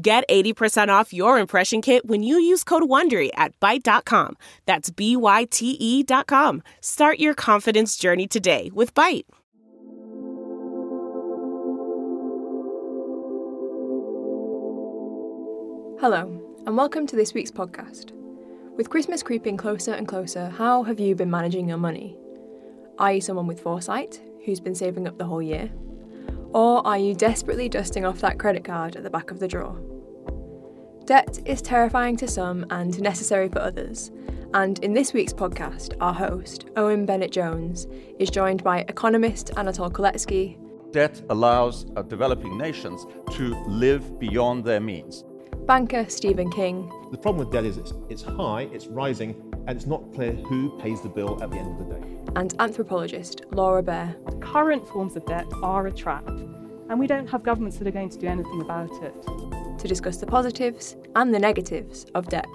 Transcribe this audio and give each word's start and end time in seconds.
Get 0.00 0.22
80% 0.28 0.90
off 0.90 1.12
your 1.12 1.40
impression 1.40 1.82
kit 1.82 2.06
when 2.06 2.22
you 2.22 2.38
use 2.38 2.62
code 2.62 2.84
WONDERY 2.84 3.30
at 3.34 3.58
Byte.com. 3.58 4.36
That's 4.64 4.90
B-Y-T-E 4.90 6.02
dot 6.04 6.28
com. 6.28 6.62
Start 6.80 7.18
your 7.18 7.34
confidence 7.34 7.96
journey 7.96 8.28
today 8.28 8.70
with 8.72 8.94
Byte. 8.94 9.24
Hello, 16.00 16.40
and 16.64 16.76
welcome 16.76 17.04
to 17.08 17.16
this 17.16 17.34
week's 17.34 17.50
podcast. 17.50 18.12
With 18.76 18.90
Christmas 18.90 19.24
creeping 19.24 19.56
closer 19.56 19.94
and 19.94 20.06
closer, 20.06 20.48
how 20.50 20.84
have 20.84 21.00
you 21.00 21.16
been 21.16 21.30
managing 21.30 21.68
your 21.68 21.78
money? 21.78 22.16
Are 23.00 23.14
you 23.14 23.20
someone 23.20 23.48
with 23.48 23.58
foresight 23.58 24.20
who's 24.44 24.60
been 24.60 24.76
saving 24.76 25.08
up 25.08 25.18
the 25.18 25.24
whole 25.24 25.42
year? 25.42 25.68
Or 26.54 26.86
are 26.86 26.98
you 26.98 27.14
desperately 27.14 27.68
dusting 27.68 28.04
off 28.04 28.20
that 28.20 28.38
credit 28.38 28.64
card 28.64 28.96
at 28.96 29.02
the 29.02 29.10
back 29.10 29.30
of 29.30 29.38
the 29.38 29.48
drawer? 29.48 29.78
Debt 31.04 31.38
is 31.44 31.62
terrifying 31.62 32.16
to 32.18 32.28
some 32.28 32.66
and 32.70 33.00
necessary 33.00 33.48
for 33.48 33.60
others. 33.60 34.10
And 34.54 34.78
in 34.80 34.94
this 34.94 35.12
week's 35.12 35.32
podcast, 35.32 35.94
our 36.00 36.14
host, 36.14 36.66
Owen 36.76 37.04
Bennett 37.04 37.32
Jones, 37.32 37.86
is 38.18 38.30
joined 38.30 38.64
by 38.64 38.80
economist 38.88 39.50
Anatole 39.56 39.90
Kaletsky. 39.90 40.58
Debt 40.92 41.20
allows 41.28 41.86
uh, 41.96 42.02
developing 42.02 42.56
nations 42.56 43.06
to 43.32 43.54
live 43.66 44.18
beyond 44.18 44.64
their 44.64 44.80
means. 44.80 45.24
Banker 45.68 46.08
Stephen 46.08 46.50
King. 46.50 46.90
The 47.10 47.18
problem 47.18 47.44
with 47.44 47.52
debt 47.52 47.66
is 47.66 47.76
it's, 47.76 47.92
it's 48.08 48.22
high, 48.22 48.70
it's 48.72 48.86
rising, 48.86 49.34
and 49.66 49.76
it's 49.76 49.84
not 49.84 50.14
clear 50.14 50.32
who 50.32 50.70
pays 50.78 51.02
the 51.02 51.10
bill 51.10 51.42
at 51.42 51.50
the 51.50 51.58
end 51.58 51.78
of 51.78 51.86
the 51.86 51.94
day. 51.94 52.06
And 52.36 52.54
anthropologist 52.58 53.42
Laura 53.50 53.82
Bear. 53.82 54.16
Current 54.40 54.88
forms 54.88 55.14
of 55.14 55.26
debt 55.26 55.44
are 55.62 55.86
a 55.86 55.92
trap, 55.92 56.26
and 56.26 56.98
we 56.98 57.06
don't 57.06 57.26
have 57.26 57.42
governments 57.42 57.76
that 57.76 57.86
are 57.86 57.90
going 57.90 58.08
to 58.08 58.18
do 58.18 58.26
anything 58.26 58.62
about 58.62 58.90
it. 59.02 59.14
To 59.78 59.86
discuss 59.86 60.16
the 60.16 60.26
positives 60.26 60.96
and 61.16 61.34
the 61.34 61.38
negatives 61.38 62.06
of 62.14 62.30
debt. 62.30 62.48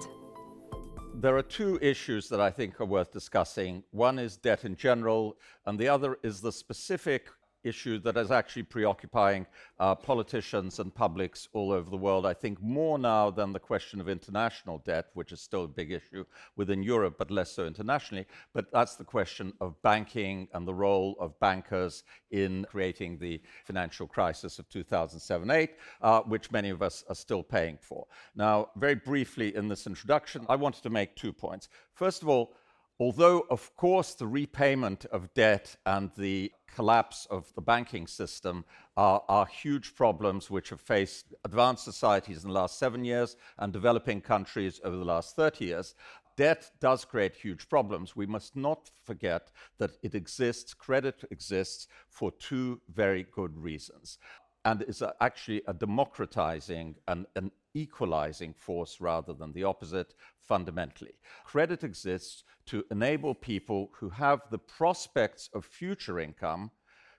There 1.13 1.37
are 1.37 1.43
two 1.43 1.77
issues 1.83 2.27
that 2.29 2.41
I 2.41 2.49
think 2.49 2.81
are 2.81 2.85
worth 2.85 3.13
discussing. 3.13 3.83
One 3.91 4.17
is 4.17 4.37
debt 4.37 4.65
in 4.65 4.75
general, 4.75 5.37
and 5.67 5.77
the 5.77 5.87
other 5.87 6.17
is 6.23 6.41
the 6.41 6.51
specific 6.51 7.27
issue 7.63 7.99
that 7.99 8.17
is 8.17 8.31
actually 8.31 8.63
preoccupying 8.63 9.45
uh, 9.79 9.95
politicians 9.95 10.79
and 10.79 10.93
publics 10.93 11.47
all 11.53 11.71
over 11.71 11.89
the 11.89 11.97
world. 11.97 12.25
I 12.25 12.33
think 12.33 12.61
more 12.61 12.97
now 12.97 13.29
than 13.29 13.53
the 13.53 13.59
question 13.59 13.99
of 13.99 14.09
international 14.09 14.79
debt, 14.79 15.07
which 15.13 15.31
is 15.31 15.41
still 15.41 15.65
a 15.65 15.67
big 15.67 15.91
issue 15.91 16.25
within 16.55 16.83
Europe, 16.83 17.15
but 17.17 17.31
less 17.31 17.51
so 17.51 17.65
internationally. 17.65 18.25
But 18.53 18.71
that's 18.71 18.95
the 18.95 19.03
question 19.03 19.53
of 19.61 19.81
banking 19.81 20.47
and 20.53 20.67
the 20.67 20.73
role 20.73 21.15
of 21.19 21.39
bankers 21.39 22.03
in 22.31 22.65
creating 22.69 23.17
the 23.17 23.41
financial 23.65 24.07
crisis 24.07 24.59
of 24.59 24.69
2007 24.69 25.49
8, 25.49 25.71
uh, 26.01 26.21
which 26.21 26.51
many 26.51 26.69
of 26.69 26.81
us 26.81 27.03
are 27.09 27.15
still 27.15 27.43
paying 27.43 27.77
for. 27.81 28.05
Now, 28.35 28.69
very 28.75 28.95
briefly 28.95 29.55
in 29.55 29.67
this 29.67 29.87
introduction, 29.87 30.45
I 30.49 30.55
wanted 30.55 30.83
to 30.83 30.89
make 30.89 31.15
two 31.15 31.33
points. 31.33 31.69
First 31.93 32.21
of 32.21 32.29
all, 32.29 32.55
although, 32.99 33.45
of 33.49 33.75
course, 33.75 34.13
the 34.13 34.27
repayment 34.27 35.05
of 35.05 35.33
debt 35.33 35.75
and 35.85 36.11
the 36.17 36.51
collapse 36.73 37.27
of 37.29 37.53
the 37.55 37.61
banking 37.61 38.07
system 38.07 38.65
are, 38.97 39.23
are, 39.29 39.45
huge 39.45 39.95
problems 39.95 40.49
which 40.49 40.69
have 40.69 40.81
faced 40.81 41.33
advanced 41.45 41.83
societies 41.83 42.43
in 42.43 42.49
the 42.49 42.53
last 42.53 42.79
seven 42.79 43.05
years 43.05 43.35
and 43.59 43.71
developing 43.71 44.21
countries 44.21 44.79
over 44.83 44.95
the 44.95 45.05
last 45.05 45.35
30 45.35 45.65
years. 45.65 45.95
Debt 46.35 46.71
does 46.79 47.05
create 47.05 47.35
huge 47.35 47.69
problems. 47.69 48.15
We 48.15 48.25
must 48.25 48.55
not 48.55 48.89
forget 49.03 49.51
that 49.77 49.91
it 50.01 50.15
exists, 50.15 50.73
credit 50.73 51.23
exists 51.29 51.87
for 52.09 52.31
two 52.31 52.81
very 52.91 53.27
good 53.31 53.55
reasons 53.55 54.17
and 54.65 54.81
is 54.83 55.03
actually 55.19 55.61
a 55.67 55.73
democratizing 55.73 56.95
and 57.07 57.25
an 57.35 57.51
equalizing 57.73 58.53
force 58.53 59.01
rather 59.01 59.33
than 59.33 59.51
the 59.51 59.63
opposite 59.63 60.13
fundamentally. 60.47 61.13
Credit 61.45 61.83
exists 61.83 62.43
to 62.65 62.83
enable 62.91 63.35
people 63.35 63.91
who 63.99 64.09
have 64.09 64.41
the 64.49 64.57
prospects 64.57 65.49
of 65.53 65.65
future 65.65 66.19
income 66.19 66.71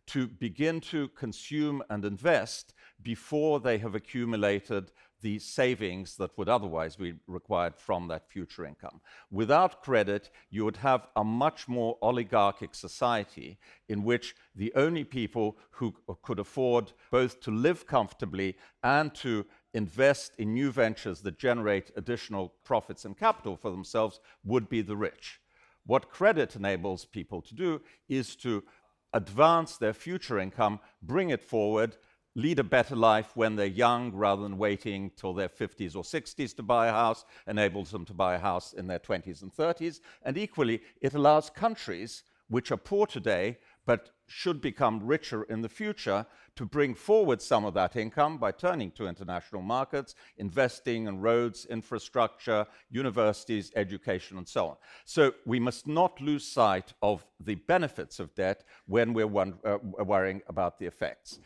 to 0.07 0.27
begin 0.27 0.81
to 0.81 1.09
consume 1.09 1.83
and 1.89 2.05
invest 2.05 2.75
before 3.03 3.61
they 3.61 3.79
have 3.79 3.95
accumulated 3.95 4.93
the 5.23 5.39
savings 5.39 6.17
that 6.17 6.37
would 6.37 6.51
otherwise 6.51 6.97
be 6.97 7.15
required 7.27 7.75
from 7.75 8.09
that 8.09 8.29
future 8.29 8.67
income. 8.67 9.01
Without 9.31 9.83
credit, 9.83 10.29
you 10.51 10.67
would 10.67 10.77
have 10.77 11.07
a 11.17 11.25
much 11.25 11.67
more 11.67 11.97
oligarchic 12.03 12.75
society 12.75 13.59
in 13.89 14.05
which 14.05 14.35
the 14.55 14.71
only 14.75 15.03
people 15.03 15.57
who 15.71 15.95
could 16.23 16.39
afford 16.39 16.93
both 17.11 17.41
to 17.41 17.51
live 17.51 17.87
comfortably 17.87 18.55
and 18.83 19.15
to 19.15 19.47
invest 19.75 20.33
in 20.39 20.55
new 20.55 20.71
ventures 20.71 21.21
that 21.21 21.39
generate 21.39 21.91
additional 21.97 22.55
profits 22.65 23.05
and 23.05 23.19
capital 23.19 23.57
for 23.57 23.71
themselves 23.71 24.21
would 24.45 24.69
be 24.69 24.81
the 24.81 24.97
rich. 24.97 25.41
What 25.85 26.09
credit 26.09 26.57
enables 26.57 27.05
people 27.05 27.43
to 27.43 27.55
do 27.55 27.83
is 28.09 28.37
to 28.37 28.65
advance 29.13 29.77
their 29.77 29.93
future 29.93 30.39
income, 30.39 30.81
bring 31.03 31.31
it 31.31 31.43
forward, 31.43 31.97
lead 32.35 32.59
a 32.59 32.65
better 32.65 32.97
life 32.97 33.33
when 33.35 33.55
they're 33.55 33.67
young 33.67 34.13
rather 34.13 34.43
than 34.43 34.59
waiting 34.59 35.11
till 35.17 35.35
their 35.35 35.49
50s 35.49 35.95
or 35.95 36.03
60s 36.03 36.57
to 36.57 36.63
buy 36.63 36.89
a 36.89 36.93
house, 36.93 37.25
enables 37.47 37.91
them 37.91 38.05
to 38.07 38.15
buy 38.15 38.35
a 38.35 38.39
house 38.39 38.73
in 38.73 38.87
their 38.87 38.99
20s 38.99 39.43
and 39.43 39.55
30s. 39.55 40.01
And 40.23 40.39
equally, 40.39 40.83
it 41.01 41.15
allows 41.15 41.51
countries 41.51 42.25
which 42.49 42.73
are 42.73 42.77
poor 42.77 43.07
today 43.07 43.59
but 43.87 44.11
should 44.27 44.61
become 44.61 45.05
richer 45.05 45.45
in 45.45 45.61
the 45.61 45.69
future 45.69 46.27
to 46.57 46.65
bring 46.65 46.95
forward 46.95 47.43
some 47.43 47.65
of 47.65 47.75
that 47.75 47.97
income 47.97 48.39
by 48.39 48.53
turning 48.53 48.91
to 48.93 49.07
international 49.07 49.63
markets, 49.63 50.15
investing 50.39 51.07
in 51.07 51.21
roads, 51.21 51.67
infrastructure, 51.67 52.67
universities, 52.91 53.73
education, 53.77 54.39
and 54.39 54.49
so 54.49 54.69
on. 54.69 54.77
So 55.05 55.35
we 55.45 55.59
must 55.59 55.87
not 55.87 56.21
lose 56.21 56.47
sight 56.47 56.93
of 57.03 57.27
the 57.41 57.57
benefits 57.57 58.21
of 58.21 58.35
debt 58.35 58.65
when 58.87 59.13
we're 59.13 59.27
one, 59.27 59.55
uh, 59.65 59.79
worrying 59.83 60.43
about 60.49 60.79
the 60.79 60.87
effects. 60.87 61.41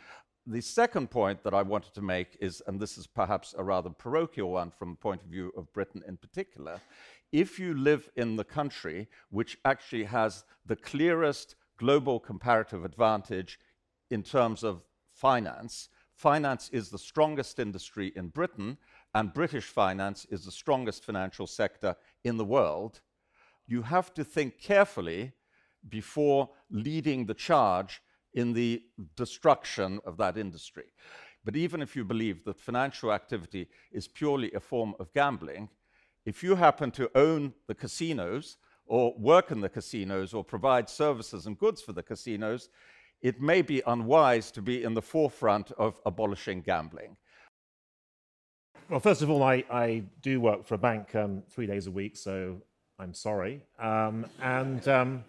The 0.47 0.61
second 0.63 1.11
point 1.11 1.43
that 1.43 1.53
I 1.53 1.63
wanted 1.63 1.95
to 1.95 2.03
make 2.03 2.39
is, 2.41 2.63
and 2.67 2.81
this 2.81 2.97
is 2.97 3.07
perhaps 3.07 3.55
a 3.59 3.63
rather 3.63 3.91
parochial 3.91 4.53
one 4.53 4.71
from 4.71 4.91
the 4.91 4.97
point 4.97 5.23
of 5.23 5.29
view 5.29 5.53
of 5.57 5.71
Britain 5.75 6.03
in 6.09 6.17
particular, 6.17 6.81
if 7.33 7.59
you 7.59 7.75
live 7.75 8.09
in 8.17 8.37
the 8.37 8.45
country 8.45 9.09
which 9.31 9.59
actually 9.67 10.05
has 10.05 10.45
the 10.65 10.77
clearest 10.77 11.55
global 11.79 12.21
comparative 12.21 12.85
advantage 12.85 13.59
in 14.11 14.23
terms 14.23 14.63
of 14.63 14.83
finance. 15.13 15.89
Finance 16.15 16.69
is 16.73 16.91
the 16.91 16.99
strongest 16.99 17.59
industry 17.59 18.13
in 18.17 18.29
Britain, 18.29 18.77
and 19.15 19.33
British 19.33 19.65
finance 19.65 20.27
is 20.31 20.45
the 20.45 20.53
strongest 20.53 21.05
financial 21.05 21.47
sector 21.47 21.97
in 22.25 22.37
the 22.37 22.45
world. 22.45 23.01
You 23.67 23.83
have 23.83 24.13
to 24.15 24.25
think 24.25 24.59
carefully 24.61 25.33
before 25.89 26.51
leading 26.71 27.27
the 27.27 27.35
charge 27.35 28.03
in 28.35 28.53
the 28.53 28.83
destruction 29.17 30.01
of 30.05 30.17
that 30.17 30.37
industry. 30.37 30.85
But 31.45 31.57
even 31.57 31.81
if 31.81 31.97
you 31.97 32.05
believe 32.05 32.45
that 32.45 32.61
financial 32.61 33.13
activity 33.13 33.69
is 33.93 34.09
purely 34.09 34.53
a 34.53 34.61
form 34.61 34.95
of 34.99 35.13
gambling, 35.15 35.69
if 36.27 36.43
you 36.43 36.57
happen 36.57 36.91
to 36.93 37.11
own 37.15 37.55
the 37.67 37.75
casinos, 37.75 38.59
or 38.89 39.15
work 39.17 39.51
in 39.51 39.61
the 39.61 39.69
casinos 39.69 40.35
or 40.35 40.43
provide 40.43 40.89
services 40.89 41.47
and 41.47 41.59
goods 41.59 41.81
for 41.81 41.93
the 41.93 42.03
casinos, 42.03 42.69
it 43.23 43.41
may 43.41 43.63
be 43.63 43.83
unwise 43.87 44.51
to 44.53 44.63
be 44.63 44.83
in 44.83 44.95
the 44.95 45.03
forefront 45.03 45.71
of 45.73 46.01
abolishing 46.07 46.61
gambling. 46.63 47.17
Well, 48.89 49.01
first 49.01 49.23
of 49.23 49.29
all, 49.29 49.43
I, 49.43 49.65
I 49.71 50.05
do 50.23 50.41
work 50.41 50.65
for 50.65 50.75
a 50.75 50.79
bank 50.79 51.15
um, 51.15 51.43
three 51.51 51.67
days 51.67 51.87
a 51.87 51.91
week, 51.91 52.17
so 52.17 52.63
I'm 52.99 53.13
sorry. 53.13 53.63
Um, 53.79 54.25
and 54.43 54.87
um, 54.89 55.25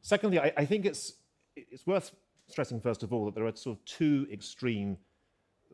secondly, 0.00 0.38
I, 0.38 0.52
I, 0.56 0.64
think 0.66 0.84
it's, 0.84 1.14
it's 1.56 1.86
worth 1.86 2.12
stressing, 2.48 2.80
first 2.80 3.02
of 3.02 3.12
all, 3.12 3.24
that 3.26 3.34
there 3.34 3.46
are 3.46 3.56
sort 3.56 3.78
of 3.78 3.84
two 3.86 4.26
extreme 4.30 4.98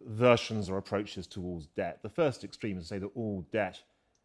versions 0.06 0.70
or 0.70 0.78
approaches 0.78 1.26
towards 1.26 1.66
debt. 1.66 1.98
The 2.02 2.08
first 2.08 2.44
extreme 2.44 2.78
is 2.78 2.84
to 2.84 2.88
say 2.88 2.98
that 2.98 3.10
all 3.14 3.44
debt 3.52 3.82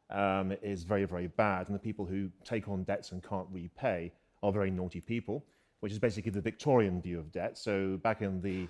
um, 0.09 0.53
is 0.61 0.83
very, 0.83 1.05
very 1.05 1.27
bad, 1.27 1.67
and 1.67 1.75
the 1.75 1.79
people 1.79 2.05
who 2.05 2.29
take 2.43 2.67
on 2.67 2.83
debts 2.83 3.11
and 3.11 3.23
can't 3.23 3.47
repay 3.51 4.11
are 4.41 4.51
very 4.51 4.71
naughty 4.71 5.01
people, 5.01 5.45
which 5.81 5.91
is 5.91 5.99
basically 5.99 6.31
the 6.31 6.41
Victorian 6.41 7.01
view 7.01 7.19
of 7.19 7.31
debt. 7.31 7.57
So 7.57 7.97
back 7.97 8.21
in 8.21 8.41
the 8.41 8.67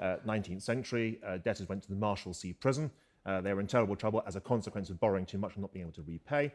uh, 0.00 0.16
19th 0.26 0.62
century, 0.62 1.18
uh, 1.26 1.38
debtors 1.38 1.68
went 1.68 1.82
to 1.84 1.88
the 1.88 1.96
Marshalsea 1.96 2.58
prison, 2.60 2.90
uh, 3.24 3.40
they 3.40 3.52
were 3.54 3.60
in 3.60 3.66
terrible 3.66 3.96
trouble 3.96 4.22
as 4.26 4.36
a 4.36 4.40
consequence 4.40 4.90
of 4.90 4.98
borrowing 4.98 5.26
too 5.26 5.38
much 5.38 5.54
and 5.54 5.62
not 5.62 5.72
being 5.72 5.84
able 5.84 5.92
to 5.92 6.02
repay. 6.02 6.52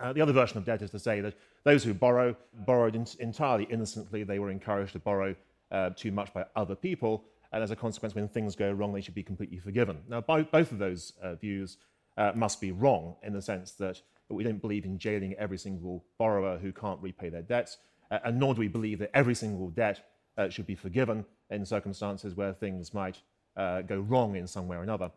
Uh, 0.00 0.12
the 0.12 0.20
other 0.20 0.32
version 0.32 0.58
of 0.58 0.64
debt 0.64 0.82
is 0.82 0.90
to 0.90 0.98
say 0.98 1.20
that 1.20 1.34
those 1.64 1.84
who 1.84 1.94
borrow 1.94 2.34
borrowed 2.66 2.96
in- 2.96 3.06
entirely 3.20 3.64
innocently. 3.64 4.24
They 4.24 4.38
were 4.38 4.50
encouraged 4.50 4.94
to 4.94 4.98
borrow 4.98 5.36
uh, 5.70 5.90
too 5.90 6.10
much 6.10 6.32
by 6.34 6.44
other 6.56 6.74
people, 6.74 7.24
and 7.52 7.62
as 7.62 7.70
a 7.70 7.76
consequence, 7.76 8.14
when 8.14 8.26
things 8.28 8.56
go 8.56 8.72
wrong, 8.72 8.92
they 8.92 9.00
should 9.00 9.14
be 9.14 9.22
completely 9.22 9.58
forgiven. 9.58 9.98
Now, 10.08 10.20
bo- 10.22 10.44
both 10.44 10.72
of 10.72 10.78
those 10.78 11.12
uh, 11.22 11.34
views 11.34 11.76
uh, 12.16 12.32
must 12.34 12.60
be 12.60 12.72
wrong 12.72 13.16
in 13.22 13.32
the 13.32 13.42
sense 13.42 13.72
that 13.72 14.00
we 14.28 14.44
don't 14.44 14.60
believe 14.60 14.84
in 14.84 14.98
jailing 14.98 15.34
every 15.34 15.58
single 15.58 16.04
borrower 16.18 16.58
who 16.58 16.72
can't 16.72 17.00
repay 17.02 17.28
their 17.28 17.42
debts, 17.42 17.78
uh, 18.10 18.18
and 18.24 18.38
nor 18.38 18.54
do 18.54 18.60
we 18.60 18.68
believe 18.68 18.98
that 18.98 19.10
every 19.14 19.34
single 19.34 19.68
debt 19.70 20.08
uh, 20.38 20.48
should 20.48 20.66
be 20.66 20.74
forgiven 20.74 21.24
in 21.50 21.66
circumstances 21.66 22.34
where 22.34 22.52
things 22.52 22.94
might 22.94 23.20
go 23.54 23.98
wrong 24.08 24.34
in 24.36 24.46
some 24.46 24.66
way 24.66 24.78
or 24.78 24.82
another. 24.82 25.10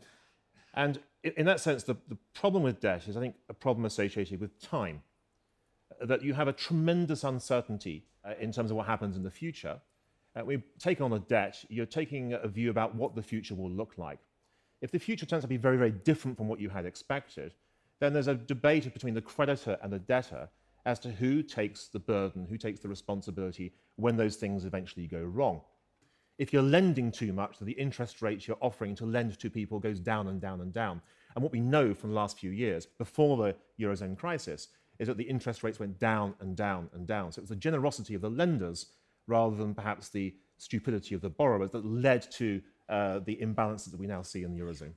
And 0.73 0.99
in 1.23 1.45
that 1.45 1.59
sense, 1.59 1.83
the, 1.83 1.95
the 2.07 2.17
problem 2.33 2.61
with 2.61 2.79
debt 2.79 3.07
is, 3.07 3.17
I 3.17 3.19
think, 3.19 3.35
a 3.49 3.53
problem 3.53 3.85
associated 3.85 4.39
with 4.39 4.59
time. 4.61 5.01
That 6.01 6.21
you 6.21 6.33
have 6.33 6.47
a 6.47 6.53
tremendous 6.53 7.23
uncertainty 7.23 8.03
uh, 8.25 8.33
in 8.39 8.51
terms 8.51 8.71
of 8.71 8.77
what 8.77 8.85
happens 8.85 9.15
in 9.15 9.23
the 9.23 9.31
future. 9.31 9.79
Uh, 10.35 10.45
you 10.49 10.61
take 10.77 10.99
on 10.99 11.13
a 11.13 11.19
debt, 11.19 11.63
you're 11.69 11.85
taking 11.85 12.33
a 12.33 12.47
view 12.47 12.69
about 12.69 12.93
what 12.93 13.15
the 13.15 13.23
future 13.23 13.55
will 13.55 13.71
look 13.71 13.97
like. 13.97 14.19
If 14.81 14.91
the 14.91 14.99
future 14.99 15.25
turns 15.25 15.41
out 15.41 15.47
to 15.47 15.47
be 15.47 15.57
very, 15.57 15.77
very 15.77 15.91
different 15.91 16.37
from 16.37 16.47
what 16.47 16.59
you 16.59 16.69
had 16.69 16.85
expected, 16.85 17.53
then 17.99 18.13
there's 18.13 18.27
a 18.27 18.35
debate 18.35 18.91
between 18.93 19.13
the 19.13 19.21
creditor 19.21 19.77
and 19.81 19.91
the 19.91 19.99
debtor 19.99 20.49
as 20.85 20.99
to 20.99 21.09
who 21.09 21.41
takes 21.41 21.87
the 21.87 21.99
burden, 21.99 22.45
who 22.45 22.57
takes 22.57 22.79
the 22.79 22.87
responsibility 22.87 23.73
when 23.95 24.17
those 24.17 24.35
things 24.35 24.65
eventually 24.65 25.07
go 25.07 25.21
wrong 25.23 25.61
if 26.37 26.51
you're 26.51 26.61
lending 26.61 27.11
too 27.11 27.31
much, 27.31 27.59
the 27.59 27.71
interest 27.73 28.21
rates 28.21 28.47
you're 28.47 28.57
offering 28.61 28.95
to 28.95 29.05
lend 29.05 29.39
to 29.39 29.49
people 29.49 29.79
goes 29.79 29.99
down 29.99 30.27
and 30.27 30.41
down 30.41 30.61
and 30.61 30.73
down. 30.73 31.01
And 31.33 31.43
what 31.43 31.51
we 31.51 31.59
know 31.59 31.93
from 31.93 32.09
the 32.09 32.15
last 32.15 32.37
few 32.37 32.51
years, 32.51 32.85
before 32.85 33.37
the 33.37 33.55
Eurozone 33.79 34.17
crisis, 34.17 34.69
is 34.99 35.07
that 35.07 35.17
the 35.17 35.23
interest 35.23 35.63
rates 35.63 35.79
went 35.79 35.99
down 35.99 36.33
and 36.39 36.55
down 36.55 36.89
and 36.93 37.07
down. 37.07 37.31
So 37.31 37.39
it 37.39 37.43
was 37.43 37.49
the 37.49 37.55
generosity 37.55 38.15
of 38.15 38.21
the 38.21 38.29
lenders 38.29 38.87
rather 39.27 39.55
than 39.55 39.73
perhaps 39.73 40.09
the 40.09 40.35
stupidity 40.57 41.15
of 41.15 41.21
the 41.21 41.29
borrowers 41.29 41.71
that 41.71 41.85
led 41.85 42.29
to 42.33 42.61
uh, 42.89 43.19
the 43.19 43.37
imbalances 43.41 43.91
that 43.91 43.99
we 43.99 44.07
now 44.07 44.21
see 44.21 44.43
in 44.43 44.53
the 44.53 44.59
Eurozone. 44.59 44.93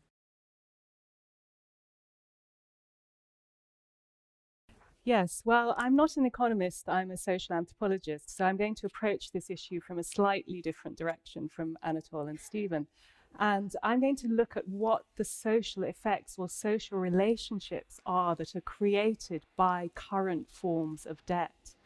Yes, 5.04 5.40
well, 5.46 5.74
I'm 5.78 5.96
not 5.96 6.18
an 6.18 6.26
economist, 6.26 6.86
I'm 6.86 7.10
a 7.10 7.16
social 7.16 7.54
anthropologist, 7.54 8.36
so 8.36 8.44
I'm 8.44 8.58
going 8.58 8.74
to 8.74 8.86
approach 8.86 9.30
this 9.32 9.48
issue 9.48 9.80
from 9.80 9.98
a 9.98 10.04
slightly 10.04 10.60
different 10.60 10.98
direction 10.98 11.48
from 11.48 11.78
Anatole 11.82 12.26
and 12.26 12.38
Stephen. 12.38 12.88
And 13.38 13.74
I'm 13.82 14.00
going 14.00 14.16
to 14.16 14.28
look 14.28 14.54
at 14.54 14.68
what 14.68 15.04
the 15.16 15.24
social 15.24 15.82
effects 15.82 16.34
or 16.36 16.48
social 16.48 16.98
relationships 16.98 18.00
are 18.04 18.34
that 18.36 18.54
are 18.54 18.60
created 18.60 19.46
by 19.56 19.90
current 19.94 20.50
forms 20.50 21.06
of 21.06 21.24
debt. 21.24 21.76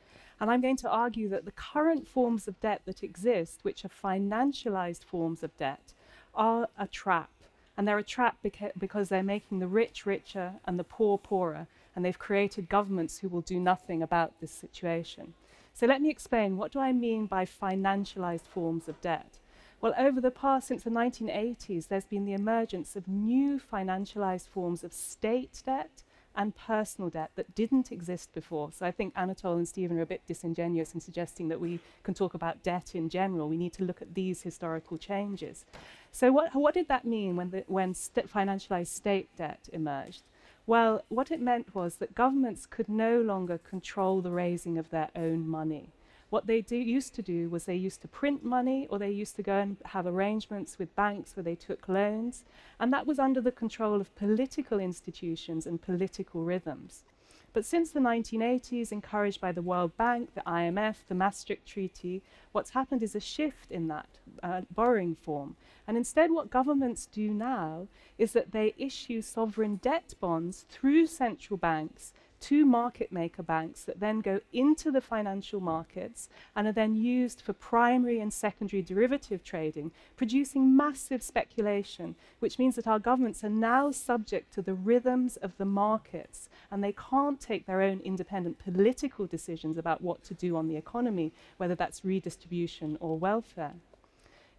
And 0.42 0.50
I'm 0.50 0.60
going 0.60 0.76
to 0.78 0.90
argue 0.90 1.28
that 1.28 1.44
the 1.44 1.52
current 1.52 2.08
forms 2.08 2.48
of 2.48 2.58
debt 2.58 2.82
that 2.86 3.04
exist, 3.04 3.60
which 3.62 3.84
are 3.84 3.88
financialized 3.88 5.04
forms 5.04 5.44
of 5.44 5.56
debt, 5.56 5.92
are 6.34 6.68
a 6.76 6.88
trap. 6.88 7.30
And 7.76 7.86
they're 7.86 7.96
a 7.96 8.02
trap 8.02 8.38
beca- 8.44 8.72
because 8.76 9.08
they're 9.08 9.22
making 9.22 9.60
the 9.60 9.68
rich 9.68 10.04
richer 10.04 10.54
and 10.64 10.80
the 10.80 10.84
poor 10.84 11.16
poorer 11.16 11.68
and 11.94 12.04
they've 12.04 12.18
created 12.18 12.68
governments 12.68 13.18
who 13.18 13.28
will 13.28 13.40
do 13.40 13.60
nothing 13.60 14.02
about 14.02 14.40
this 14.40 14.50
situation. 14.50 15.34
So 15.74 15.86
let 15.86 16.02
me 16.02 16.10
explain 16.10 16.56
what 16.56 16.72
do 16.72 16.80
I 16.80 16.92
mean 16.92 17.26
by 17.26 17.44
financialized 17.44 18.48
forms 18.48 18.88
of 18.88 19.00
debt? 19.00 19.38
Well, 19.80 19.94
over 19.96 20.20
the 20.20 20.32
past, 20.32 20.66
since 20.66 20.82
the 20.82 20.90
1980s, 20.90 21.86
there's 21.86 22.04
been 22.04 22.24
the 22.24 22.32
emergence 22.32 22.96
of 22.96 23.06
new 23.06 23.60
financialized 23.60 24.48
forms 24.48 24.82
of 24.82 24.92
state 24.92 25.62
debt 25.64 26.02
and 26.34 26.56
personal 26.56 27.10
debt 27.10 27.30
that 27.34 27.54
didn't 27.54 27.92
exist 27.92 28.32
before. 28.32 28.70
So 28.72 28.86
I 28.86 28.90
think 28.90 29.12
Anatole 29.16 29.56
and 29.56 29.68
Stephen 29.68 29.98
are 29.98 30.02
a 30.02 30.06
bit 30.06 30.26
disingenuous 30.26 30.94
in 30.94 31.00
suggesting 31.00 31.48
that 31.48 31.60
we 31.60 31.80
can 32.02 32.14
talk 32.14 32.34
about 32.34 32.62
debt 32.62 32.94
in 32.94 33.08
general. 33.08 33.48
We 33.48 33.56
need 33.56 33.72
to 33.74 33.84
look 33.84 34.02
at 34.02 34.14
these 34.14 34.42
historical 34.42 34.98
changes. 34.98 35.64
So 36.10 36.32
what, 36.32 36.54
what 36.54 36.74
did 36.74 36.88
that 36.88 37.04
mean 37.04 37.36
when, 37.36 37.50
the, 37.50 37.64
when 37.66 37.94
st- 37.94 38.32
financialized 38.32 38.88
state 38.88 39.28
debt 39.36 39.68
emerged? 39.72 40.22
Well, 40.66 41.02
what 41.08 41.30
it 41.30 41.40
meant 41.40 41.74
was 41.74 41.96
that 41.96 42.14
governments 42.14 42.66
could 42.66 42.88
no 42.88 43.20
longer 43.20 43.58
control 43.58 44.20
the 44.20 44.30
raising 44.30 44.78
of 44.78 44.90
their 44.90 45.10
own 45.16 45.48
money. 45.48 45.90
What 46.32 46.46
they 46.46 46.62
do, 46.62 46.78
used 46.78 47.14
to 47.16 47.22
do 47.22 47.50
was 47.50 47.66
they 47.66 47.76
used 47.76 48.00
to 48.00 48.08
print 48.08 48.42
money 48.42 48.86
or 48.88 48.98
they 48.98 49.10
used 49.10 49.36
to 49.36 49.42
go 49.42 49.58
and 49.58 49.76
have 49.84 50.06
arrangements 50.06 50.78
with 50.78 50.96
banks 50.96 51.36
where 51.36 51.44
they 51.44 51.54
took 51.54 51.90
loans, 51.90 52.46
and 52.80 52.90
that 52.90 53.06
was 53.06 53.18
under 53.18 53.42
the 53.42 53.52
control 53.52 54.00
of 54.00 54.14
political 54.14 54.80
institutions 54.80 55.66
and 55.66 55.82
political 55.82 56.42
rhythms. 56.42 57.04
But 57.52 57.66
since 57.66 57.90
the 57.90 58.00
1980s, 58.00 58.92
encouraged 58.92 59.42
by 59.42 59.52
the 59.52 59.60
World 59.60 59.94
Bank, 59.98 60.30
the 60.34 60.40
IMF, 60.46 61.06
the 61.06 61.14
Maastricht 61.14 61.66
Treaty, 61.66 62.22
what's 62.52 62.70
happened 62.70 63.02
is 63.02 63.14
a 63.14 63.20
shift 63.20 63.70
in 63.70 63.88
that 63.88 64.08
uh, 64.42 64.62
borrowing 64.74 65.16
form. 65.16 65.56
And 65.86 65.98
instead, 65.98 66.30
what 66.30 66.48
governments 66.48 67.04
do 67.04 67.34
now 67.34 67.88
is 68.16 68.32
that 68.32 68.52
they 68.52 68.72
issue 68.78 69.20
sovereign 69.20 69.76
debt 69.76 70.14
bonds 70.18 70.64
through 70.70 71.08
central 71.08 71.58
banks 71.58 72.14
to 72.42 72.66
market 72.66 73.12
maker 73.12 73.42
banks 73.42 73.84
that 73.84 74.00
then 74.00 74.20
go 74.20 74.40
into 74.52 74.90
the 74.90 75.00
financial 75.00 75.60
markets 75.60 76.28
and 76.56 76.66
are 76.66 76.72
then 76.72 76.94
used 76.94 77.40
for 77.40 77.52
primary 77.52 78.20
and 78.20 78.32
secondary 78.32 78.82
derivative 78.82 79.44
trading, 79.44 79.92
producing 80.16 80.76
massive 80.76 81.22
speculation, 81.22 82.14
which 82.40 82.58
means 82.58 82.76
that 82.76 82.86
our 82.86 82.98
governments 82.98 83.44
are 83.44 83.48
now 83.48 83.90
subject 83.90 84.52
to 84.52 84.62
the 84.62 84.74
rhythms 84.74 85.36
of 85.36 85.56
the 85.56 85.64
markets 85.64 86.48
and 86.70 86.82
they 86.82 86.94
can't 87.10 87.40
take 87.40 87.66
their 87.66 87.80
own 87.80 88.00
independent 88.00 88.58
political 88.58 89.26
decisions 89.26 89.78
about 89.78 90.02
what 90.02 90.22
to 90.24 90.34
do 90.34 90.56
on 90.56 90.66
the 90.66 90.76
economy, 90.76 91.32
whether 91.56 91.74
that's 91.74 92.04
redistribution 92.04 92.98
or 93.00 93.18
welfare. 93.18 93.74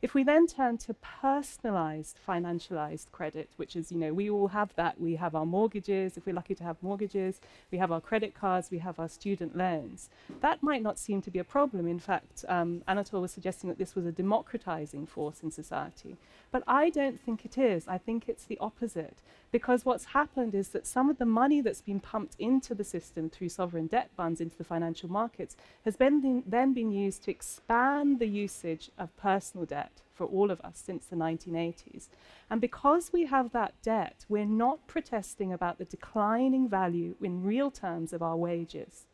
If 0.03 0.13
we 0.13 0.25
then 0.25 0.47
turn 0.47 0.77
to 0.79 0.93
personalized 0.95 2.19
financialized 2.27 3.09
credit, 3.13 3.51
which 3.55 3.77
is, 3.77 3.89
you 3.89 3.97
know, 3.97 4.13
we 4.13 4.29
all 4.29 4.49
have 4.49 4.75
that. 4.75 4.99
We 4.99 5.15
have 5.15 5.33
our 5.33 5.45
mortgages, 5.45 6.17
if 6.17 6.25
we're 6.25 6.35
lucky 6.35 6.55
to 6.55 6.63
have 6.65 6.75
mortgages, 6.81 7.39
we 7.71 7.77
have 7.77 7.89
our 7.89 8.01
credit 8.01 8.35
cards, 8.35 8.69
we 8.69 8.79
have 8.79 8.99
our 8.99 9.07
student 9.07 9.55
loans. 9.55 10.09
That 10.41 10.61
might 10.61 10.83
not 10.83 10.99
seem 10.99 11.21
to 11.21 11.31
be 11.31 11.39
a 11.39 11.45
problem. 11.45 11.87
In 11.87 11.99
fact, 11.99 12.43
um, 12.49 12.83
Anatole 12.85 13.21
was 13.21 13.31
suggesting 13.31 13.69
that 13.69 13.77
this 13.77 13.95
was 13.95 14.05
a 14.05 14.11
democratizing 14.11 15.07
force 15.07 15.41
in 15.41 15.51
society. 15.51 16.17
But 16.51 16.63
I 16.67 16.89
don't 16.89 17.21
think 17.21 17.45
it 17.45 17.57
is. 17.57 17.87
I 17.87 17.97
think 17.97 18.27
it's 18.27 18.43
the 18.43 18.57
opposite. 18.59 19.19
Because 19.53 19.85
what's 19.85 20.05
happened 20.05 20.53
is 20.53 20.69
that 20.69 20.85
some 20.85 21.09
of 21.09 21.17
the 21.17 21.25
money 21.25 21.61
that's 21.61 21.81
been 21.81 22.01
pumped 22.01 22.35
into 22.39 22.75
the 22.75 22.83
system 22.83 23.29
through 23.29 23.49
sovereign 23.49 23.87
debt 23.87 24.09
funds 24.17 24.41
into 24.41 24.57
the 24.57 24.65
financial 24.65 25.09
markets 25.09 25.55
has 25.85 25.95
been, 25.95 26.43
then 26.45 26.73
been 26.73 26.91
used 26.91 27.23
to 27.23 27.31
expand 27.31 28.19
the 28.19 28.27
usage 28.27 28.91
of 28.97 29.15
personal 29.15 29.65
debt 29.65 29.92
for 30.13 30.25
all 30.25 30.51
of 30.51 30.61
us 30.61 30.81
since 30.83 31.05
the 31.05 31.15
1980s. 31.15 32.09
And 32.49 32.61
because 32.61 33.11
we 33.11 33.25
have 33.25 33.51
that 33.51 33.73
debt, 33.81 34.25
we're 34.29 34.45
not 34.45 34.87
protesting 34.87 35.51
about 35.51 35.77
the 35.77 35.85
declining 35.85 36.69
value 36.69 37.15
in 37.21 37.43
real 37.43 37.71
terms 37.71 38.13
of 38.13 38.21
our 38.21 38.37
wages. 38.37 39.07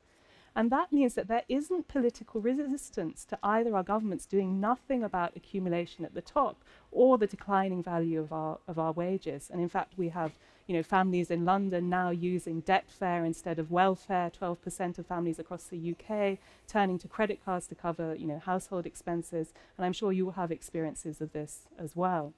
And 0.55 0.71
that 0.71 0.91
means 0.91 1.13
that 1.13 1.27
there 1.27 1.43
isn't 1.47 1.87
political 1.87 2.41
resistance 2.41 3.23
to 3.25 3.39
either 3.43 3.75
our 3.75 3.83
governments 3.83 4.25
doing 4.25 4.59
nothing 4.59 5.03
about 5.03 5.35
accumulation 5.35 6.03
at 6.03 6.13
the 6.13 6.21
top 6.21 6.63
or 6.91 7.17
the 7.17 7.27
declining 7.27 7.83
value 7.83 8.19
of 8.19 8.33
our, 8.33 8.59
of 8.67 8.79
our 8.79 8.91
wages. 8.91 9.49
And 9.51 9.61
in 9.61 9.69
fact, 9.69 9.93
we 9.95 10.09
have 10.09 10.33
you 10.69 10.75
know, 10.75 10.83
families 10.83 11.31
in 11.31 11.45
London 11.45 11.89
now 11.89 12.11
using 12.11 12.61
debtfare 12.61 13.25
instead 13.25 13.57
of 13.57 13.71
welfare, 13.71 14.31
12% 14.39 14.99
of 14.99 15.07
families 15.07 15.39
across 15.39 15.63
the 15.63 15.95
UK 15.95 16.37
turning 16.67 16.99
to 16.99 17.07
credit 17.07 17.43
cards 17.43 17.65
to 17.65 17.73
cover 17.73 18.13
you 18.13 18.27
know, 18.27 18.37
household 18.37 18.85
expenses. 18.85 19.51
And 19.75 19.83
I'm 19.83 19.93
sure 19.93 20.11
you 20.11 20.25
will 20.25 20.33
have 20.33 20.51
experiences 20.51 21.21
of 21.21 21.33
this 21.33 21.61
as 21.79 21.95
well. 21.95 22.33